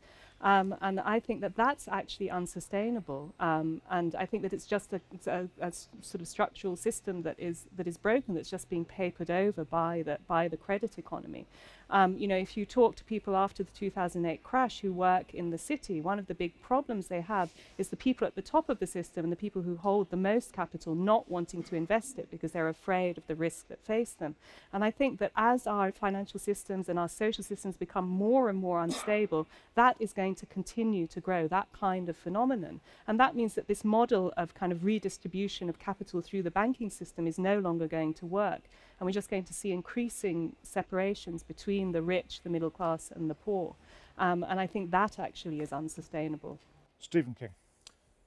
Um, 0.42 0.74
and 0.80 1.00
I 1.00 1.20
think 1.20 1.42
that 1.42 1.54
that's 1.54 1.86
actually 1.86 2.30
unsustainable. 2.30 3.34
Um, 3.40 3.82
and 3.90 4.14
I 4.14 4.24
think 4.24 4.42
that 4.42 4.54
it's 4.54 4.64
just 4.64 4.92
a, 4.92 5.00
a, 5.26 5.48
a, 5.60 5.72
sort 6.00 6.22
of 6.22 6.28
structural 6.28 6.76
system 6.76 7.22
that 7.22 7.38
is 7.38 7.66
that 7.76 7.86
is 7.86 7.98
broken. 7.98 8.34
That's 8.34 8.48
just 8.48 8.70
being 8.70 8.86
papered 8.86 9.30
over 9.30 9.64
by 9.64 10.02
the 10.02 10.18
by 10.26 10.48
the 10.48 10.56
credit 10.56 10.98
economy. 10.98 11.46
Um, 11.90 12.16
you 12.16 12.28
know, 12.28 12.36
if 12.36 12.56
you 12.56 12.64
talk 12.64 12.94
to 12.96 13.04
people 13.04 13.36
after 13.36 13.64
the 13.64 13.70
2008 13.72 14.42
crash 14.42 14.80
who 14.80 14.92
work 14.92 15.34
in 15.34 15.50
the 15.50 15.58
city, 15.58 16.00
one 16.00 16.18
of 16.18 16.28
the 16.28 16.34
big 16.34 16.60
problems 16.62 17.08
they 17.08 17.20
have 17.20 17.52
is 17.78 17.88
the 17.88 17.96
people 17.96 18.26
at 18.26 18.36
the 18.36 18.42
top 18.42 18.68
of 18.68 18.78
the 18.78 18.86
system 18.86 19.24
and 19.24 19.32
the 19.32 19.36
people 19.36 19.62
who 19.62 19.76
hold 19.76 20.10
the 20.10 20.16
most 20.16 20.52
capital 20.52 20.94
not 20.94 21.28
wanting 21.28 21.62
to 21.64 21.74
invest 21.74 22.18
it 22.18 22.30
because 22.30 22.52
they're 22.52 22.68
afraid 22.68 23.18
of 23.18 23.26
the 23.26 23.34
risk 23.34 23.66
that 23.68 23.84
face 23.84 24.12
them. 24.12 24.36
And 24.72 24.84
I 24.84 24.90
think 24.92 25.18
that 25.18 25.32
as 25.36 25.66
our 25.66 25.90
financial 25.90 26.38
systems 26.38 26.88
and 26.88 26.98
our 26.98 27.08
social 27.08 27.42
systems 27.42 27.76
become 27.76 28.08
more 28.08 28.48
and 28.48 28.58
more 28.58 28.80
unstable, 28.80 29.48
that 29.74 29.96
is 29.98 30.12
going 30.12 30.29
to 30.36 30.46
continue 30.46 31.06
to 31.08 31.20
grow, 31.20 31.48
that 31.48 31.68
kind 31.72 32.08
of 32.08 32.16
phenomenon. 32.16 32.80
And 33.06 33.18
that 33.20 33.34
means 33.34 33.54
that 33.54 33.68
this 33.68 33.84
model 33.84 34.32
of 34.36 34.54
kind 34.54 34.72
of 34.72 34.84
redistribution 34.84 35.68
of 35.68 35.78
capital 35.78 36.20
through 36.20 36.42
the 36.42 36.50
banking 36.50 36.90
system 36.90 37.26
is 37.26 37.38
no 37.38 37.58
longer 37.58 37.86
going 37.86 38.14
to 38.14 38.26
work 38.26 38.62
and 39.00 39.06
we're 39.06 39.12
just 39.12 39.30
going 39.30 39.44
to 39.44 39.54
see 39.54 39.72
increasing 39.72 40.54
separations 40.62 41.42
between 41.42 41.92
the 41.92 42.02
rich, 42.02 42.42
the 42.44 42.50
middle 42.50 42.70
class, 42.70 43.10
and 43.14 43.30
the 43.30 43.34
poor. 43.34 43.74
Um, 44.18 44.44
and 44.46 44.60
I 44.60 44.66
think 44.66 44.90
that 44.90 45.18
actually 45.18 45.60
is 45.60 45.72
unsustainable. 45.72 46.58
Stephen 46.98 47.34
King. 47.34 47.48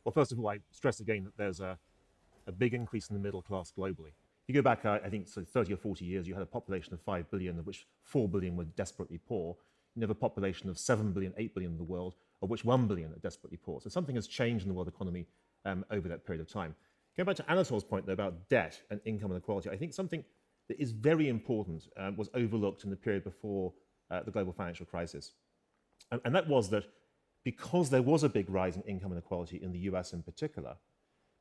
Well, 0.03 0.11
first 0.11 0.31
of 0.31 0.39
all, 0.39 0.49
I 0.49 0.59
stress 0.71 0.99
again 0.99 1.25
that 1.25 1.37
there's 1.37 1.59
a, 1.59 1.77
a 2.47 2.51
big 2.51 2.73
increase 2.73 3.09
in 3.09 3.13
the 3.13 3.21
middle 3.21 3.43
class 3.43 3.71
globally. 3.77 4.13
If 4.41 4.47
you 4.47 4.55
go 4.55 4.63
back, 4.63 4.83
uh, 4.83 4.97
I 5.05 5.09
think, 5.09 5.27
so 5.27 5.43
30 5.43 5.73
or 5.73 5.77
40 5.77 6.03
years, 6.05 6.27
you 6.27 6.33
had 6.33 6.41
a 6.41 6.47
population 6.47 6.91
of 6.95 7.01
5 7.01 7.29
billion, 7.29 7.59
of 7.59 7.67
which 7.67 7.85
4 8.01 8.27
billion 8.27 8.57
were 8.57 8.65
desperately 8.65 9.19
poor. 9.19 9.55
You 9.95 10.01
have 10.01 10.09
a 10.09 10.15
population 10.15 10.69
of 10.69 10.77
7 10.77 11.11
billion, 11.11 11.33
8 11.37 11.53
billion 11.53 11.71
in 11.73 11.77
the 11.77 11.83
world, 11.83 12.15
of 12.41 12.49
which 12.49 12.65
1 12.65 12.87
billion 12.87 13.11
are 13.11 13.19
desperately 13.19 13.57
poor. 13.57 13.79
So 13.79 13.89
something 13.89 14.15
has 14.15 14.27
changed 14.27 14.63
in 14.63 14.69
the 14.69 14.73
world 14.73 14.87
economy 14.87 15.27
um, 15.65 15.85
over 15.91 16.07
that 16.07 16.25
period 16.25 16.41
of 16.41 16.51
time. 16.51 16.75
Going 17.15 17.25
back 17.25 17.35
to 17.35 17.51
Anatole's 17.51 17.83
point, 17.83 18.07
though, 18.07 18.13
about 18.13 18.49
debt 18.49 18.81
and 18.89 18.99
income 19.05 19.31
inequality, 19.31 19.69
I 19.69 19.77
think 19.77 19.93
something 19.93 20.23
that 20.67 20.81
is 20.81 20.91
very 20.91 21.29
important 21.29 21.87
um, 21.97 22.15
was 22.17 22.29
overlooked 22.33 22.83
in 22.83 22.89
the 22.89 22.95
period 22.95 23.23
before 23.23 23.73
uh, 24.09 24.21
the 24.23 24.31
global 24.31 24.51
financial 24.51 24.85
crisis. 24.85 25.33
And, 26.11 26.21
and 26.25 26.35
that 26.35 26.47
was 26.47 26.69
that 26.69 26.85
because 27.43 27.89
there 27.89 28.01
was 28.01 28.23
a 28.23 28.29
big 28.29 28.49
rise 28.49 28.77
in 28.77 28.81
income 28.83 29.11
inequality 29.11 29.61
in 29.61 29.71
the 29.71 29.79
US 29.79 30.13
in 30.13 30.23
particular, 30.23 30.75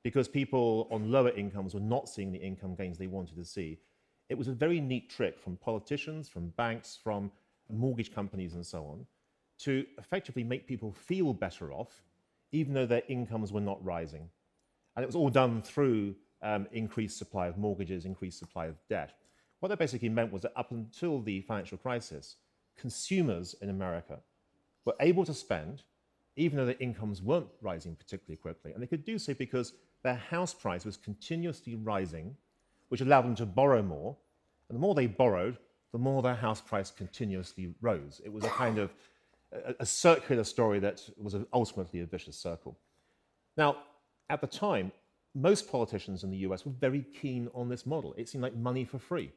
because 0.03 0.29
people 0.29 0.89
on 0.91 1.11
lower 1.11 1.31
incomes 1.31 1.75
were 1.75 1.81
not 1.81 2.09
seeing 2.09 2.33
the 2.33 2.39
income 2.39 2.75
gains 2.75 2.99
they 2.99 3.07
wanted 3.07 3.37
to 3.37 3.45
see, 3.45 3.79
it 4.29 4.37
was 4.37 4.49
a 4.49 4.53
very 4.53 4.81
neat 4.81 5.11
trick 5.11 5.39
from 5.39 5.57
politicians, 5.57 6.29
from 6.29 6.49
banks, 6.51 6.99
from 7.03 7.31
mortgage 7.73 8.15
companies, 8.15 8.55
and 8.55 8.65
so 8.65 8.85
on, 8.85 9.07
to 9.61 9.85
effectively 9.99 10.45
make 10.45 10.67
people 10.67 10.93
feel 10.93 11.33
better 11.33 11.73
off, 11.73 12.03
even 12.53 12.75
though 12.75 12.87
their 12.87 13.03
incomes 13.09 13.53
were 13.53 13.61
not 13.61 13.83
rising. 13.85 14.29
And 14.97 15.03
it 15.03 15.07
was 15.07 15.17
all 15.17 15.31
done 15.31 15.63
through 15.63 16.15
um, 16.43 16.67
increased 16.73 17.17
supply 17.17 17.47
of 17.47 17.57
mortgages, 17.57 18.05
increased 18.05 18.39
supply 18.39 18.67
of 18.67 18.77
debt. 18.89 19.15
What 19.61 19.69
that 19.69 19.79
basically 19.79 20.09
meant 20.09 20.33
was 20.33 20.43
that 20.43 20.53
up 20.57 20.73
until 20.73 21.21
the 21.21 21.41
financial 21.43 21.79
crisis, 21.79 22.37
consumers 22.77 23.55
in 23.63 23.71
America 23.71 24.19
were 24.85 24.97
able 25.01 25.25
to 25.25 25.35
spend, 25.35 25.85
even 26.37 26.57
though 26.57 26.67
their 26.67 26.75
incomes 26.81 27.23
weren't 27.23 27.47
rising 27.61 27.95
particularly 27.95 28.37
quickly. 28.37 28.73
And 28.73 28.83
they 28.83 28.87
could 28.87 29.05
do 29.05 29.19
so 29.19 29.35
because 29.35 29.75
their 30.03 30.17
house 30.17 30.53
price 30.53 30.85
was 30.85 30.97
continuously 30.97 31.77
rising, 31.77 32.37
which 32.89 33.01
allowed 33.01 33.23
them 33.23 33.37
to 33.37 33.47
borrow 33.47 33.83
more. 33.83 34.17
And 34.69 34.77
the 34.77 34.81
more 34.81 34.95
they 34.95 35.07
borrowed, 35.07 35.59
the 35.93 35.99
more 35.99 36.23
their 36.23 36.35
house 36.35 36.61
price 36.61 36.91
continuously 36.91 37.75
rose. 37.81 38.21
It 38.25 38.33
was 38.33 38.45
a 38.45 38.49
kind 38.49 38.79
of 38.79 38.93
a, 39.53 39.75
a 39.81 39.87
circular 39.87 40.45
story 40.45 40.79
that 40.81 41.03
was 41.17 41.37
ultimately 41.53 42.01
a 42.01 42.07
vicious 42.07 42.37
circle. 42.37 42.79
Now, 43.57 43.77
at 44.31 44.41
the 44.41 44.47
time, 44.47 44.93
most 45.35 45.71
politicians 45.71 46.25
in 46.25 46.31
the 46.31 46.39
US 46.39 46.65
were 46.65 46.73
very 46.73 47.05
keen 47.21 47.49
on 47.55 47.69
this 47.69 47.87
model. 47.87 48.15
It 48.17 48.29
seemed 48.29 48.43
like 48.43 48.57
money 48.57 48.85
for 48.85 48.99
free. 48.99 49.31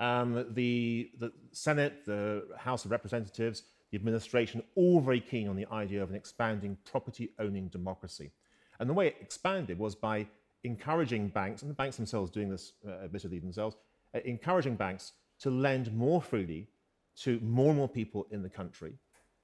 Um, 0.00 0.46
the, 0.54 1.10
the 1.18 1.32
Senate, 1.52 2.04
the 2.04 2.44
House 2.58 2.84
of 2.84 2.90
Representatives, 2.90 3.62
the 3.90 3.96
administration, 3.96 4.62
all 4.74 5.00
very 5.00 5.20
keen 5.20 5.48
on 5.48 5.56
the 5.56 5.66
idea 5.70 6.02
of 6.02 6.10
an 6.10 6.16
expanding 6.16 6.76
property 6.84 7.30
owning 7.38 7.68
democracy. 7.68 8.32
And 8.80 8.90
the 8.90 8.94
way 8.94 9.06
it 9.06 9.16
expanded 9.20 9.78
was 9.78 9.94
by 9.94 10.26
encouraging 10.64 11.28
banks, 11.28 11.62
and 11.62 11.70
the 11.70 11.74
banks 11.74 11.96
themselves 11.96 12.30
doing 12.30 12.48
this 12.48 12.72
uh, 12.86 13.04
admittedly 13.04 13.38
themselves, 13.38 13.76
uh, 14.14 14.20
encouraging 14.24 14.74
banks 14.74 15.12
to 15.44 15.50
lend 15.50 15.92
more 15.92 16.22
freely 16.22 16.66
to 17.14 17.38
more 17.40 17.68
and 17.68 17.76
more 17.76 17.88
people 17.88 18.26
in 18.30 18.42
the 18.42 18.48
country. 18.48 18.94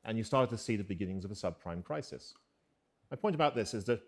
And 0.04 0.16
you 0.16 0.24
started 0.24 0.48
to 0.48 0.56
see 0.56 0.76
the 0.76 0.82
beginnings 0.82 1.26
of 1.26 1.30
a 1.30 1.34
subprime 1.34 1.84
crisis. 1.84 2.32
My 3.10 3.18
point 3.18 3.34
about 3.34 3.54
this 3.54 3.74
is 3.74 3.84
that 3.84 4.00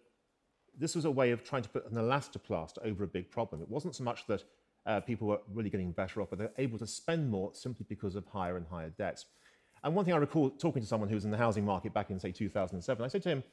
this 0.75 0.95
was 0.95 1.05
a 1.05 1.11
way 1.11 1.33
of 1.33 1.45
trying 1.45 1.61
to 1.65 1.69
put 1.69 1.85
an 1.91 1.99
elastoplast 1.99 2.79
over 2.83 3.05
a 3.05 3.07
big 3.07 3.31
problem. 3.31 3.61
It 3.61 3.69
wasn't 3.69 3.95
so 3.95 4.05
much 4.05 4.27
that 4.27 4.43
uh, 4.87 5.01
people 5.01 5.29
were 5.29 5.41
really 5.53 5.69
getting 5.69 5.93
better 5.93 6.23
off, 6.23 6.31
but 6.31 6.39
they're 6.39 6.51
able 6.57 6.79
to 6.79 6.87
spend 6.87 7.29
more 7.29 7.51
simply 7.53 7.85
because 7.87 8.17
of 8.17 8.25
higher 8.25 8.57
and 8.57 8.67
higher 8.67 8.89
debts. 8.89 9.27
And 9.85 9.95
one 9.95 10.07
thing 10.07 10.15
I 10.15 10.17
recall 10.17 10.49
talking 10.49 10.81
to 10.81 10.89
someone 10.89 11.11
who 11.11 11.15
was 11.15 11.27
in 11.27 11.31
the 11.31 11.37
housing 11.37 11.67
market 11.67 11.93
back 11.93 12.09
in, 12.09 12.19
say, 12.19 12.33
2007, 12.33 13.05
I 13.05 13.09
said 13.09 13.23
to 13.25 13.29
him, 13.29 13.45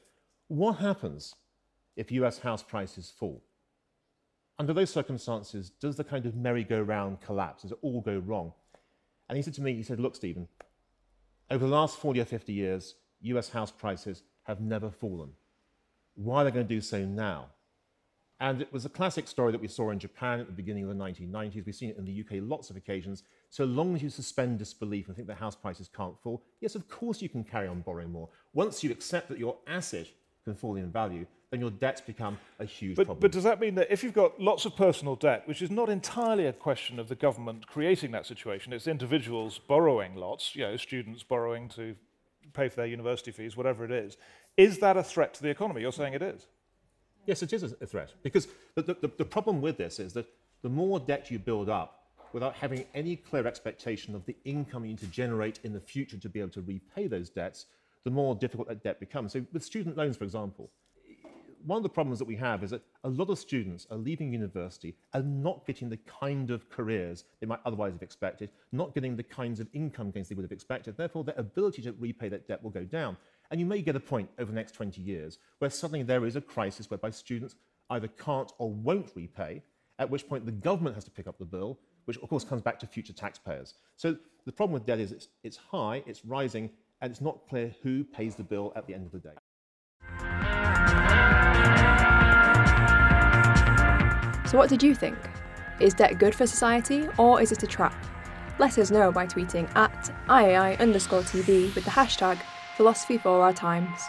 What 0.48 0.78
happens 0.78 1.34
if 1.94 2.10
US 2.10 2.38
house 2.38 2.62
prices 2.62 3.12
fall? 3.14 3.42
Under 4.60 4.74
those 4.74 4.90
circumstances, 4.90 5.70
does 5.70 5.96
the 5.96 6.04
kind 6.04 6.26
of 6.26 6.36
merry-go-round 6.36 7.22
collapse? 7.22 7.62
Does 7.62 7.72
it 7.72 7.78
all 7.80 8.02
go 8.02 8.18
wrong? 8.18 8.52
And 9.26 9.36
he 9.36 9.42
said 9.42 9.54
to 9.54 9.62
me, 9.62 9.72
he 9.72 9.82
said, 9.82 9.98
Look, 9.98 10.14
Stephen, 10.14 10.48
over 11.50 11.64
the 11.64 11.72
last 11.72 11.96
40 11.96 12.20
or 12.20 12.26
50 12.26 12.52
years, 12.52 12.96
US 13.22 13.48
house 13.48 13.70
prices 13.70 14.22
have 14.42 14.60
never 14.60 14.90
fallen. 14.90 15.30
Why 16.14 16.42
are 16.42 16.44
they 16.44 16.50
going 16.50 16.68
to 16.68 16.74
do 16.74 16.82
so 16.82 17.06
now? 17.06 17.46
And 18.38 18.60
it 18.60 18.70
was 18.70 18.84
a 18.84 18.90
classic 18.90 19.28
story 19.28 19.50
that 19.50 19.62
we 19.62 19.66
saw 19.66 19.92
in 19.92 19.98
Japan 19.98 20.40
at 20.40 20.46
the 20.46 20.52
beginning 20.52 20.82
of 20.82 20.90
the 20.90 21.04
1990s. 21.04 21.64
We've 21.64 21.74
seen 21.74 21.88
it 21.88 21.96
in 21.96 22.04
the 22.04 22.20
UK 22.20 22.42
lots 22.46 22.68
of 22.68 22.76
occasions. 22.76 23.22
So 23.48 23.64
long 23.64 23.94
as 23.94 24.02
you 24.02 24.10
suspend 24.10 24.58
disbelief 24.58 25.06
and 25.06 25.16
think 25.16 25.28
that 25.28 25.38
house 25.38 25.56
prices 25.56 25.88
can't 25.88 26.20
fall, 26.22 26.44
yes, 26.60 26.74
of 26.74 26.86
course 26.86 27.22
you 27.22 27.30
can 27.30 27.44
carry 27.44 27.66
on 27.66 27.80
borrowing 27.80 28.12
more. 28.12 28.28
Once 28.52 28.84
you 28.84 28.90
accept 28.90 29.30
that 29.30 29.38
your 29.38 29.56
asset 29.66 30.08
can 30.44 30.54
fall 30.54 30.76
in 30.76 30.92
value, 30.92 31.24
then 31.50 31.60
your 31.60 31.70
debts 31.70 32.00
become 32.00 32.38
a 32.60 32.64
huge 32.64 32.96
but, 32.96 33.06
problem. 33.06 33.20
But 33.20 33.32
does 33.32 33.44
that 33.44 33.60
mean 33.60 33.74
that 33.74 33.90
if 33.90 34.04
you've 34.04 34.14
got 34.14 34.40
lots 34.40 34.64
of 34.64 34.76
personal 34.76 35.16
debt, 35.16 35.46
which 35.46 35.62
is 35.62 35.70
not 35.70 35.88
entirely 35.88 36.46
a 36.46 36.52
question 36.52 36.98
of 37.00 37.08
the 37.08 37.16
government 37.16 37.66
creating 37.66 38.12
that 38.12 38.24
situation, 38.24 38.72
it's 38.72 38.86
individuals 38.86 39.58
borrowing 39.58 40.14
lots, 40.14 40.54
you 40.54 40.62
know, 40.62 40.76
students 40.76 41.22
borrowing 41.24 41.68
to 41.70 41.96
pay 42.52 42.68
for 42.68 42.76
their 42.76 42.86
university 42.86 43.32
fees, 43.32 43.56
whatever 43.56 43.84
it 43.84 43.90
is, 43.90 44.16
is 44.56 44.78
that 44.78 44.96
a 44.96 45.02
threat 45.02 45.34
to 45.34 45.42
the 45.42 45.48
economy? 45.48 45.80
You're 45.80 45.92
saying 45.92 46.14
it 46.14 46.22
is. 46.22 46.46
Yes, 47.26 47.42
it 47.42 47.52
is 47.52 47.62
a 47.62 47.86
threat. 47.86 48.12
Because 48.22 48.48
the, 48.74 48.82
the, 48.82 49.10
the 49.18 49.24
problem 49.24 49.60
with 49.60 49.76
this 49.76 49.98
is 49.98 50.12
that 50.14 50.26
the 50.62 50.68
more 50.68 51.00
debt 51.00 51.30
you 51.30 51.38
build 51.38 51.68
up 51.68 52.04
without 52.32 52.54
having 52.54 52.84
any 52.94 53.16
clear 53.16 53.46
expectation 53.46 54.14
of 54.14 54.24
the 54.24 54.36
income 54.44 54.84
you 54.84 54.90
need 54.90 54.98
to 54.98 55.06
generate 55.06 55.58
in 55.64 55.72
the 55.72 55.80
future 55.80 56.16
to 56.16 56.28
be 56.28 56.40
able 56.40 56.50
to 56.50 56.62
repay 56.62 57.08
those 57.08 57.28
debts, 57.28 57.66
the 58.04 58.10
more 58.10 58.34
difficult 58.34 58.68
that 58.68 58.82
debt 58.82 59.00
becomes. 59.00 59.32
So, 59.32 59.44
with 59.52 59.64
student 59.64 59.96
loans, 59.96 60.16
for 60.16 60.24
example, 60.24 60.70
one 61.64 61.76
of 61.76 61.82
the 61.82 61.88
problems 61.88 62.18
that 62.18 62.24
we 62.24 62.36
have 62.36 62.62
is 62.62 62.70
that 62.70 62.82
a 63.04 63.08
lot 63.08 63.30
of 63.30 63.38
students 63.38 63.86
are 63.90 63.96
leaving 63.96 64.32
university 64.32 64.96
and 65.12 65.42
not 65.42 65.66
getting 65.66 65.88
the 65.88 65.98
kind 65.98 66.50
of 66.50 66.68
careers 66.70 67.24
they 67.40 67.46
might 67.46 67.60
otherwise 67.64 67.92
have 67.92 68.02
expected, 68.02 68.50
not 68.72 68.94
getting 68.94 69.16
the 69.16 69.22
kinds 69.22 69.60
of 69.60 69.68
income 69.72 70.10
gains 70.10 70.28
they 70.28 70.34
would 70.34 70.44
have 70.44 70.52
expected. 70.52 70.96
Therefore, 70.96 71.24
their 71.24 71.34
ability 71.38 71.82
to 71.82 71.92
repay 71.92 72.28
that 72.28 72.48
debt 72.48 72.62
will 72.62 72.70
go 72.70 72.84
down. 72.84 73.16
And 73.50 73.58
you 73.58 73.66
may 73.66 73.82
get 73.82 73.96
a 73.96 74.00
point 74.00 74.30
over 74.38 74.50
the 74.50 74.56
next 74.56 74.72
20 74.72 75.00
years 75.00 75.38
where 75.58 75.70
suddenly 75.70 76.02
there 76.02 76.24
is 76.24 76.36
a 76.36 76.40
crisis 76.40 76.88
whereby 76.88 77.10
students 77.10 77.56
either 77.90 78.08
can't 78.08 78.52
or 78.58 78.70
won't 78.70 79.10
repay, 79.14 79.62
at 79.98 80.08
which 80.08 80.28
point 80.28 80.46
the 80.46 80.52
government 80.52 80.94
has 80.94 81.04
to 81.04 81.10
pick 81.10 81.26
up 81.26 81.38
the 81.38 81.44
bill, 81.44 81.78
which 82.04 82.16
of 82.18 82.28
course 82.28 82.44
comes 82.44 82.62
back 82.62 82.78
to 82.78 82.86
future 82.86 83.12
taxpayers. 83.12 83.74
So 83.96 84.16
the 84.46 84.52
problem 84.52 84.72
with 84.72 84.86
debt 84.86 85.00
is 85.00 85.12
it's, 85.12 85.28
it's 85.42 85.56
high, 85.56 86.02
it's 86.06 86.24
rising, 86.24 86.70
and 87.00 87.10
it's 87.10 87.20
not 87.20 87.48
clear 87.48 87.74
who 87.82 88.04
pays 88.04 88.36
the 88.36 88.44
bill 88.44 88.72
at 88.76 88.86
the 88.86 88.94
end 88.94 89.06
of 89.06 89.12
the 89.12 89.18
day. 89.18 89.34
So, 94.50 94.58
what 94.58 94.68
did 94.68 94.82
you 94.82 94.96
think? 94.96 95.16
Is 95.78 95.94
debt 95.94 96.18
good 96.18 96.34
for 96.34 96.44
society 96.44 97.08
or 97.18 97.40
is 97.40 97.52
it 97.52 97.62
a 97.62 97.68
trap? 97.68 97.94
Let 98.58 98.78
us 98.78 98.90
know 98.90 99.12
by 99.12 99.24
tweeting 99.24 99.70
at 99.76 100.12
IAI 100.26 100.76
underscore 100.80 101.22
TV 101.22 101.72
with 101.72 101.84
the 101.84 101.90
hashtag 101.92 102.36
philosophy 102.76 103.16
for 103.16 103.42
our 103.42 103.52
times. 103.52 104.00